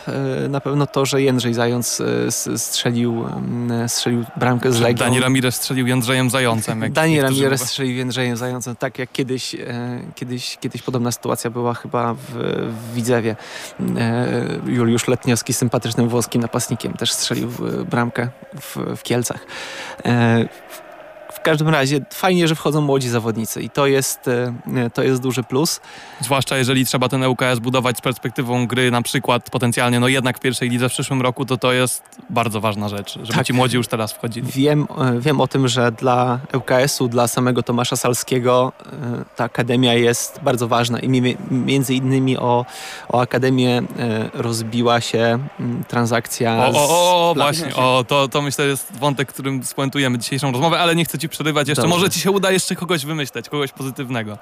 e, 0.44 0.48
na 0.48 0.60
pewno 0.60 0.86
to, 0.86 1.06
że 1.06 1.22
Jędrzej 1.22 1.54
Zając 1.54 2.00
e, 2.00 2.58
strzelił, 2.58 3.26
strzelił 3.86 4.24
bramkę 4.36 4.72
z 4.72 4.80
Legią. 4.80 4.98
Dani 4.98 5.20
Ramirez 5.20 5.54
strzelił 5.54 5.86
Jędrzejem 5.86 6.30
Zającem. 6.30 6.82
Jak 6.82 6.92
Dani 6.92 7.20
Ramirez 7.20 7.60
strzelił 7.60 7.96
Jędrzejem 7.96 8.36
Zającem, 8.36 8.76
tak 8.76 8.98
jak 8.98 9.12
kiedyś, 9.12 9.56
kiedyś, 10.14 10.58
kiedyś 10.60 10.82
podobna 10.82 11.12
sytuacja 11.12 11.50
była 11.50 11.74
chyba 11.74 12.14
w, 12.14 12.18
w 12.62 12.94
Widzewie. 12.94 13.36
Juliusz 14.66 15.08
Letniowski, 15.08 15.52
sympatycznym 15.52 16.08
włoskim 16.08 16.42
napastnikiem, 16.42 16.92
też 16.92 17.12
strzelił 17.12 17.48
bramkę 17.90 18.28
w, 18.60 18.76
w 18.96 19.02
Kielcach. 19.02 19.46
W 21.40 21.42
każdym 21.42 21.68
razie 21.68 22.00
fajnie, 22.10 22.48
że 22.48 22.54
wchodzą 22.54 22.80
młodzi 22.80 23.08
zawodnicy 23.08 23.62
i 23.62 23.70
to 23.70 23.86
jest, 23.86 24.28
e, 24.28 24.90
to 24.94 25.02
jest 25.02 25.22
duży 25.22 25.42
plus. 25.42 25.80
Zwłaszcza 26.20 26.56
jeżeli 26.56 26.86
trzeba 26.86 27.08
ten 27.08 27.24
ŁKS 27.24 27.58
budować 27.60 27.98
z 27.98 28.00
perspektywą 28.00 28.66
gry 28.66 28.90
na 28.90 29.02
przykład 29.02 29.50
potencjalnie, 29.50 30.00
no 30.00 30.08
jednak 30.08 30.36
w 30.38 30.40
pierwszej 30.40 30.70
lidze 30.70 30.88
w 30.88 30.92
przyszłym 30.92 31.22
roku, 31.22 31.46
to 31.46 31.56
to 31.56 31.72
jest 31.72 32.02
bardzo 32.30 32.60
ważna 32.60 32.88
rzecz, 32.88 33.14
żeby 33.14 33.32
tak. 33.32 33.46
ci 33.46 33.52
młodzi 33.52 33.76
już 33.76 33.88
teraz 33.88 34.12
wchodzili. 34.12 34.52
Wiem, 34.52 34.86
e, 34.98 35.20
wiem 35.20 35.40
o 35.40 35.48
tym, 35.48 35.68
że 35.68 35.92
dla 35.92 36.38
ŁKS-u, 36.54 37.08
dla 37.08 37.28
samego 37.28 37.62
Tomasza 37.62 37.96
Salskiego 37.96 38.72
e, 38.86 39.24
ta 39.36 39.44
akademia 39.44 39.94
jest 39.94 40.40
bardzo 40.42 40.68
ważna 40.68 40.98
i 40.98 41.08
między 41.50 41.94
innymi 41.94 42.38
o, 42.38 42.66
o 43.08 43.20
akademię 43.20 43.82
rozbiła 44.34 45.00
się 45.00 45.38
transakcja. 45.88 46.56
O, 46.56 46.70
o, 46.70 46.88
o, 46.88 47.30
o 47.30 47.34
właśnie, 47.34 47.74
o, 47.74 48.04
to, 48.08 48.28
to 48.28 48.42
myślę 48.42 48.66
jest 48.66 48.98
wątek, 48.98 49.28
którym 49.28 49.64
spuentujemy 49.64 50.18
dzisiejszą 50.18 50.52
rozmowę, 50.52 50.78
ale 50.78 50.96
nie 50.96 51.04
chcę 51.04 51.18
ci 51.18 51.28
przerywać 51.30 51.68
jeszcze. 51.68 51.82
Dobrze. 51.82 51.96
Może 51.96 52.10
ci 52.10 52.20
się 52.20 52.30
uda 52.30 52.50
jeszcze 52.50 52.76
kogoś 52.76 53.06
wymyśleć, 53.06 53.48
kogoś 53.48 53.72
pozytywnego. 53.72 54.38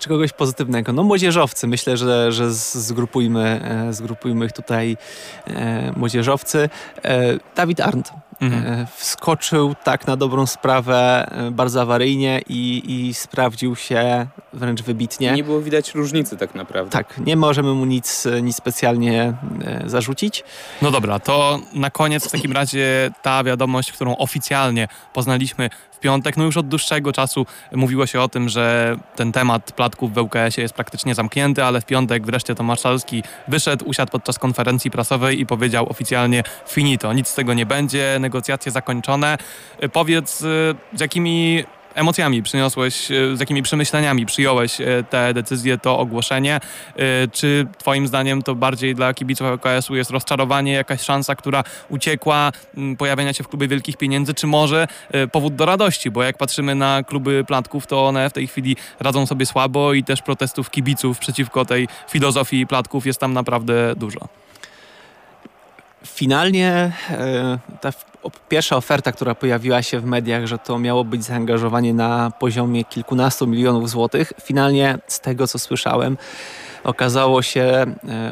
Czy 0.00 0.08
kogoś 0.08 0.32
pozytywnego? 0.32 0.92
No 0.92 1.02
młodzieżowcy. 1.02 1.66
Myślę, 1.66 1.96
że, 1.96 2.32
że 2.32 2.50
zgrupujmy, 2.54 3.60
e, 3.64 3.92
zgrupujmy 3.92 4.46
ich 4.46 4.52
tutaj 4.52 4.96
e, 5.46 5.92
młodzieżowcy. 5.96 6.68
E, 7.04 7.38
Dawid 7.56 7.80
Arndt 7.80 8.12
Mhm. 8.40 8.80
E, 8.80 8.86
wskoczył 8.96 9.74
tak 9.84 10.06
na 10.06 10.16
dobrą 10.16 10.46
sprawę 10.46 11.28
e, 11.30 11.50
bardzo 11.50 11.82
awaryjnie 11.82 12.40
i, 12.48 12.82
i 12.86 13.14
sprawdził 13.14 13.76
się 13.76 14.26
wręcz 14.52 14.82
wybitnie. 14.82 15.32
Nie 15.32 15.44
było 15.44 15.60
widać 15.60 15.94
różnicy 15.94 16.36
tak 16.36 16.54
naprawdę. 16.54 16.90
Tak, 16.90 17.18
nie 17.18 17.36
możemy 17.36 17.74
mu 17.74 17.84
nic, 17.84 18.28
nic 18.42 18.56
specjalnie 18.56 19.34
e, 19.64 19.82
zarzucić. 19.86 20.44
No 20.82 20.90
dobra, 20.90 21.18
to 21.18 21.58
na 21.74 21.90
koniec 21.90 22.28
w 22.28 22.30
takim 22.30 22.52
razie 22.52 23.10
ta 23.22 23.44
wiadomość, 23.44 23.92
którą 23.92 24.16
oficjalnie 24.16 24.88
poznaliśmy 25.12 25.70
w 25.96 26.00
piątek. 26.00 26.36
No 26.36 26.44
już 26.44 26.56
od 26.56 26.68
dłuższego 26.68 27.12
czasu 27.12 27.46
mówiło 27.72 28.06
się 28.06 28.20
o 28.20 28.28
tym, 28.28 28.48
że 28.48 28.96
ten 29.16 29.32
temat 29.32 29.72
platków 29.72 30.14
w 30.14 30.18
ŁKS-ie 30.18 30.62
jest 30.62 30.74
praktycznie 30.74 31.14
zamknięty, 31.14 31.64
ale 31.64 31.80
w 31.80 31.84
piątek 31.86 32.26
wreszcie 32.26 32.54
Tomasz 32.54 32.80
Salski 32.80 33.22
wyszedł, 33.48 33.84
usiadł 33.88 34.12
podczas 34.12 34.38
konferencji 34.38 34.90
prasowej 34.90 35.40
i 35.40 35.46
powiedział 35.46 35.90
oficjalnie 35.90 36.42
finito, 36.68 37.12
nic 37.12 37.28
z 37.28 37.34
tego 37.34 37.54
nie 37.54 37.66
będzie, 37.66 38.18
negocjacje 38.26 38.72
zakończone. 38.72 39.38
Powiedz, 39.92 40.38
z 40.92 41.00
jakimi 41.00 41.64
emocjami 41.94 42.42
przyniosłeś, 42.42 43.10
e, 43.10 43.36
z 43.36 43.40
jakimi 43.40 43.62
przemyśleniami 43.62 44.26
przyjąłeś 44.26 44.78
te 45.10 45.34
decyzje, 45.34 45.78
to 45.78 45.98
ogłoszenie? 45.98 46.60
Czy 47.32 47.66
twoim 47.78 48.06
zdaniem 48.06 48.42
to 48.42 48.54
bardziej 48.54 48.94
dla 48.94 49.14
kibiców 49.14 49.46
LKS-u 49.46 49.96
jest 49.96 50.10
rozczarowanie, 50.10 50.72
jakaś 50.72 51.00
szansa, 51.00 51.34
która 51.34 51.64
uciekła, 51.88 52.52
pojawienia 52.98 53.32
się 53.32 53.44
w 53.44 53.48
klubie 53.48 53.68
wielkich 53.68 53.96
pieniędzy, 53.96 54.34
czy 54.34 54.46
może 54.46 54.88
powód 55.32 55.54
do 55.54 55.66
radości? 55.66 56.10
Bo 56.10 56.22
jak 56.22 56.38
patrzymy 56.38 56.74
na 56.74 57.02
kluby 57.02 57.44
platków, 57.44 57.86
to 57.86 58.06
one 58.06 58.30
w 58.30 58.32
tej 58.32 58.46
chwili 58.46 58.76
radzą 59.00 59.26
sobie 59.26 59.46
słabo 59.46 59.92
i 59.92 60.04
też 60.04 60.22
protestów 60.22 60.70
kibiców 60.70 61.18
przeciwko 61.18 61.64
tej 61.64 61.88
filozofii 62.08 62.66
platków 62.66 63.06
jest 63.06 63.20
tam 63.20 63.32
naprawdę 63.32 63.94
dużo. 63.96 64.28
Finalnie 66.06 66.92
ta 67.80 67.92
pierwsza 68.48 68.76
oferta, 68.76 69.12
która 69.12 69.34
pojawiła 69.34 69.82
się 69.82 70.00
w 70.00 70.04
mediach, 70.04 70.46
że 70.46 70.58
to 70.58 70.78
miało 70.78 71.04
być 71.04 71.24
zaangażowanie 71.24 71.94
na 71.94 72.30
poziomie 72.38 72.84
kilkunastu 72.84 73.46
milionów 73.46 73.90
złotych, 73.90 74.32
finalnie 74.42 74.98
z 75.06 75.20
tego 75.20 75.46
co 75.46 75.58
słyszałem, 75.58 76.16
okazało 76.84 77.42
się 77.42 77.62
e, 77.62 77.86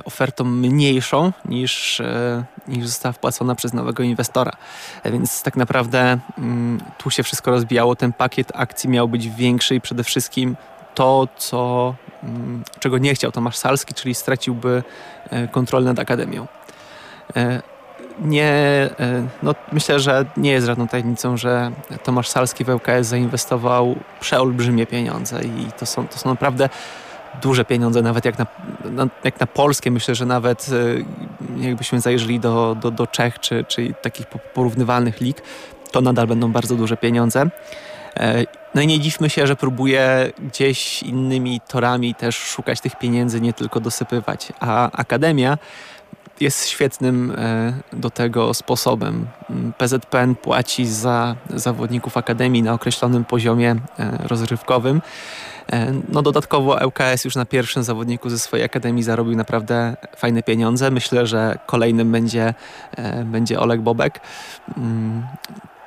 ofertą 0.05 0.45
mniejszą 0.45 1.33
niż, 1.45 2.01
e, 2.01 2.45
niż 2.69 2.87
została 2.87 3.13
wpłacona 3.13 3.55
przez 3.55 3.73
nowego 3.73 4.03
inwestora. 4.03 4.53
E, 5.03 5.11
więc 5.11 5.43
tak 5.43 5.57
naprawdę 5.57 6.19
mm, 6.39 6.81
tu 6.99 7.11
się 7.11 7.23
wszystko 7.23 7.51
rozbijało. 7.51 7.97
Ten 7.97 8.13
pakiet 8.13 8.53
akcji 8.55 8.91
miał 8.91 9.09
być 9.09 9.29
większy 9.29 9.75
i 9.75 9.81
przede 9.81 10.05
wszystkim 10.05 10.57
to, 10.95 11.29
co, 11.37 11.95
mm, 12.23 12.65
czego 12.81 12.99
nie 12.99 13.15
chciał 13.15 13.33
Tomasz 13.33 13.57
Salski, 13.57 13.95
czyli 13.95 14.15
straciłby 14.15 14.83
kontrolę 15.53 15.87
nad 15.87 15.99
Akademią 15.99 16.47
nie, 18.21 18.45
e, 19.01 19.27
no 19.43 19.55
myślę, 19.73 20.01
że 20.01 20.25
nie 20.37 20.51
jest 20.51 20.67
żadną 20.67 20.89
tajemnicą, 20.89 21.37
że 21.37 21.73
Tomasz 22.05 22.29
Salski 22.29 22.65
w 22.65 22.69
ŁKS 22.69 23.07
zainwestował 23.07 23.97
przeolbrzymie 24.21 24.87
pieniądze 24.87 25.41
i 25.45 25.73
to 25.79 25.87
są, 25.87 26.09
to 26.09 26.19
są 26.19 26.29
naprawdę 26.29 26.69
duże 27.43 27.65
pieniądze, 27.65 28.03
nawet 28.03 28.25
jak 28.25 28.39
na, 28.39 28.47
na, 28.85 29.07
jak 29.25 29.41
na 29.41 29.47
polskie. 29.47 29.91
Myślę, 29.91 30.15
że 30.15 30.27
nawet 30.27 30.67
e, 31.59 31.65
jakbyśmy 31.67 32.01
zajrzeli 32.01 32.41
do, 32.41 32.77
do, 32.81 32.91
do 32.91 33.07
Czech 33.07 33.39
czy, 33.39 33.65
czy 33.69 33.95
takich 34.03 34.27
porównywalnych 34.27 35.21
lig, 35.21 35.43
to 35.93 36.01
nadal 36.01 36.27
będą 36.27 36.53
bardzo 36.53 36.77
duże 36.77 36.97
pieniądze. 36.97 37.51
E, 38.17 38.45
no 38.75 38.83
i 38.83 38.87
nie 38.87 39.01
dziwmy 39.01 39.31
się, 39.31 39.47
że 39.47 39.57
próbuje 39.57 40.33
gdzieś 40.39 41.03
innymi 41.03 41.61
torami 41.69 42.15
też 42.15 42.37
szukać 42.37 42.81
tych 42.81 42.99
pieniędzy, 42.99 43.41
nie 43.41 43.53
tylko 43.53 43.81
dosypywać. 43.81 44.53
A 44.61 44.91
Akademia 44.91 45.59
jest 46.41 46.69
świetnym 46.69 47.35
e, 47.39 47.73
do 47.93 48.11
tego 48.11 48.55
sposobem. 48.55 49.27
PZPN 49.79 50.35
płaci 50.35 50.87
za 50.87 51.37
zawodników 51.55 52.17
Akademii 52.17 52.63
na 52.63 52.73
określonym 52.73 53.25
poziomie 53.25 53.77
e, 53.99 54.19
rozrywkowym. 54.29 55.03
E, 55.73 55.93
no 56.09 56.23
dodatkowo 56.23 56.79
ŁKS 56.87 57.25
już 57.25 57.37
na 57.37 57.45
pierwszym 57.45 57.83
zawodniku 57.83 58.31
ze 58.31 58.39
swojej 58.39 58.65
akademii 58.65 59.03
zarobił 59.03 59.37
naprawdę 59.37 59.97
fajne 60.17 60.43
pieniądze. 60.43 60.91
Myślę, 60.91 61.27
że 61.27 61.59
kolejnym 61.67 62.13
będzie, 62.13 62.55
będzie 63.25 63.61
Oleg 63.61 63.81
Bobek. 63.81 64.21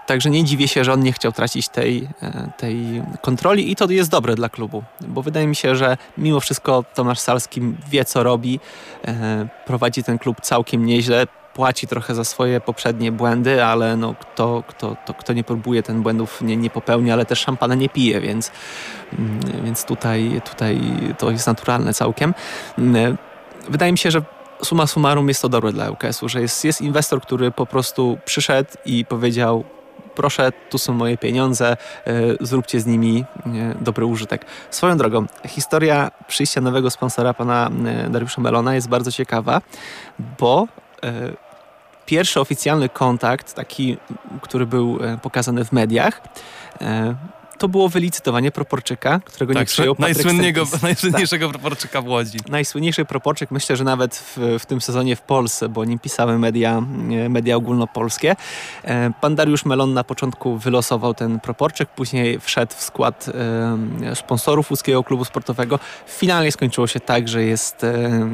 Także 0.08 0.30
nie 0.30 0.44
dziwię 0.44 0.68
się, 0.68 0.84
że 0.84 0.94
on 0.94 1.00
nie 1.00 1.14
chciał 1.14 1.32
tracić 1.32 1.70
tej, 1.70 2.08
e, 2.22 2.52
tej 2.58 3.04
kontroli 3.22 3.72
i 3.72 3.76
to 3.76 3.90
jest 3.90 4.10
dobre 4.10 4.36
dla 4.36 4.50
klubu, 4.50 4.84
bo 5.08 5.22
wydaje 5.22 5.48
mi 5.48 5.56
się, 5.56 5.76
że 5.76 5.98
mimo 6.18 6.40
wszystko 6.40 6.84
Tomasz 6.94 7.20
Salski 7.20 7.62
wie 7.90 8.06
co 8.06 8.24
robi, 8.24 8.60
e, 9.08 9.48
prowadzi 9.66 10.04
ten 10.04 10.18
klub 10.18 10.42
całkiem 10.42 10.86
nieźle, 10.86 11.28
płaci 11.54 11.88
trochę 11.88 12.16
za 12.16 12.24
swoje 12.24 12.62
poprzednie 12.62 13.12
błędy, 13.12 13.64
ale 13.64 13.98
no, 13.98 14.16
kto, 14.20 14.64
kto, 14.68 14.98
to, 15.06 15.14
kto 15.14 15.34
nie 15.34 15.44
próbuje, 15.44 15.84
ten 15.84 16.02
błędów 16.02 16.42
nie, 16.42 16.58
nie 16.58 16.70
popełnia, 16.70 17.14
ale 17.14 17.26
też 17.26 17.40
szampana 17.40 17.76
nie 17.76 17.90
pije, 17.90 18.22
więc, 18.22 18.52
mm, 19.20 19.64
więc 19.64 19.86
tutaj, 19.86 20.42
tutaj 20.52 20.82
to 21.18 21.32
jest 21.32 21.48
naturalne 21.48 21.94
całkiem. 21.94 22.34
Mm, 22.78 23.18
wydaje 23.70 23.92
mi 23.92 23.98
się, 23.98 24.12
że 24.12 24.22
suma 24.64 24.88
summarum 24.88 25.28
jest 25.28 25.42
to 25.42 25.50
dobre 25.50 25.74
dla 25.74 25.90
UKS-u, 25.92 26.30
że 26.30 26.42
jest, 26.42 26.66
jest 26.66 26.82
inwestor, 26.82 27.22
który 27.22 27.52
po 27.52 27.66
prostu 27.66 28.18
przyszedł 28.26 28.70
i 28.86 29.06
powiedział 29.06 29.64
proszę, 30.18 30.52
tu 30.70 30.78
są 30.78 30.94
moje 30.94 31.18
pieniądze, 31.18 31.72
e, 31.72 31.78
zróbcie 32.42 32.80
z 32.80 32.86
nimi 32.86 33.26
e, 33.46 33.76
dobry 33.82 34.06
użytek. 34.06 34.46
Swoją 34.70 34.98
drogą, 34.98 35.26
historia 35.48 36.12
przyjścia 36.28 36.62
nowego 36.62 36.90
sponsora, 36.90 37.34
pana 37.34 37.70
e, 37.86 38.10
Dariusza 38.10 38.42
Melona 38.42 38.76
jest 38.76 38.90
bardzo 38.90 39.12
ciekawa, 39.12 39.62
bo 40.40 40.68
pierwszy 42.06 42.40
oficjalny 42.40 42.90
kontakt, 42.90 43.54
taki, 43.54 43.98
który 44.42 44.66
był 44.66 45.00
pokazany 45.22 45.66
w 45.66 45.72
mediach, 45.72 46.22
to 47.58 47.68
było 47.68 47.90
wylicytowanie 47.90 48.52
proporczyka, 48.52 49.20
którego 49.26 49.54
tak, 49.54 49.62
nie 49.62 49.66
przyjął 49.66 49.96
Najsłynniejszego 50.82 51.48
tak. 51.48 51.52
proporczyka 51.52 52.02
w 52.02 52.08
Łodzi. 52.08 52.40
Najsłynniejszy 52.50 53.06
proporczyk, 53.06 53.52
myślę, 53.52 53.76
że 53.76 53.84
nawet 53.84 54.16
w, 54.16 54.58
w, 54.60 54.66
tym 54.66 54.82
sezonie 54.82 55.16
w 55.16 55.22
Polsce, 55.22 55.70
bo 55.70 55.82
o 55.82 55.86
nim 55.86 56.00
pisały 56.00 56.40
media, 56.40 56.82
media 57.30 57.56
ogólnopolskie. 57.56 58.36
E, 58.84 59.12
pan 59.22 59.36
Dariusz 59.36 59.66
Melon 59.66 59.94
na 59.94 60.04
początku 60.04 60.58
wylosował 60.58 61.14
ten 61.14 61.40
proporczyk, 61.40 61.90
później 61.90 62.40
wszedł 62.40 62.74
w 62.76 62.82
skład 62.82 63.30
e, 64.04 64.16
sponsorów 64.16 64.72
łódzkiego 64.72 65.04
klubu 65.04 65.26
sportowego. 65.26 65.80
Finalnie 66.08 66.52
skończyło 66.52 66.88
się 66.88 67.00
tak, 67.00 67.28
że 67.28 67.44
jest 67.44 67.84
e, 67.84 68.28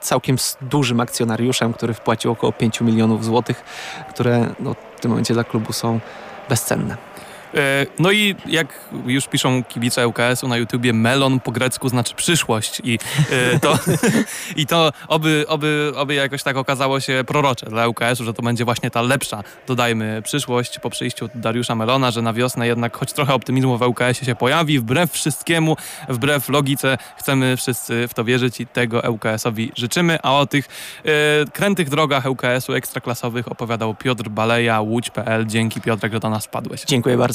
całkiem 0.00 0.36
dużym 0.62 1.00
akcjonariuszem, 1.00 1.72
który 1.72 1.94
wpłacił 1.94 2.32
około 2.32 2.52
5 2.52 2.80
milionów 2.80 3.24
złotych, 3.24 3.64
które 4.10 4.54
no, 4.60 4.74
w 4.96 5.00
tym 5.00 5.10
momencie 5.10 5.34
dla 5.34 5.44
klubu 5.44 5.72
są 5.72 6.00
bezcenne. 6.48 7.07
E, 7.54 7.86
no 7.98 8.12
i 8.12 8.34
jak 8.46 8.88
już 9.06 9.26
piszą 9.26 9.64
kibice 9.64 10.08
ŁKS-u 10.08 10.48
na 10.48 10.56
YouTubie, 10.56 10.92
melon 10.92 11.40
po 11.40 11.52
grecku 11.52 11.88
znaczy 11.88 12.14
przyszłość 12.14 12.80
i 12.84 12.98
e, 13.30 13.60
to, 13.60 13.78
i 14.56 14.66
to 14.66 14.92
oby, 15.08 15.44
oby, 15.48 15.92
oby 15.96 16.14
jakoś 16.14 16.42
tak 16.42 16.56
okazało 16.56 17.00
się 17.00 17.24
prorocze 17.26 17.66
dla 17.66 17.86
ŁKS-u, 17.88 18.24
że 18.24 18.34
to 18.34 18.42
będzie 18.42 18.64
właśnie 18.64 18.90
ta 18.90 19.02
lepsza, 19.02 19.42
dodajmy, 19.66 20.22
przyszłość 20.24 20.78
po 20.78 20.90
przyjściu 20.90 21.28
Dariusza 21.34 21.74
Melona, 21.74 22.10
że 22.10 22.22
na 22.22 22.32
wiosnę 22.32 22.66
jednak 22.66 22.96
choć 22.96 23.12
trochę 23.12 23.34
optymizmu 23.34 23.78
w 23.78 23.82
ŁKS-ie 23.82 24.24
się 24.26 24.34
pojawi, 24.34 24.78
wbrew 24.78 25.12
wszystkiemu, 25.12 25.76
wbrew 26.08 26.48
logice, 26.48 26.98
chcemy 27.16 27.56
wszyscy 27.56 28.08
w 28.08 28.14
to 28.14 28.24
wierzyć 28.24 28.60
i 28.60 28.66
tego 28.66 29.02
ŁKS-owi 29.10 29.72
życzymy, 29.76 30.18
a 30.22 30.38
o 30.38 30.46
tych 30.46 30.68
e, 31.04 31.10
krętych 31.52 31.88
drogach 31.88 32.26
ŁKS-u 32.26 32.74
ekstraklasowych 32.74 33.52
opowiadał 33.52 33.94
Piotr 33.94 34.28
Baleja, 34.28 34.80
Łódź.pl. 34.80 35.46
Dzięki 35.46 35.80
Piotrek, 35.80 36.12
że 36.12 36.20
do 36.20 36.30
nas 36.30 36.46
wpadłeś. 36.46 36.84
Dziękuję 36.84 37.16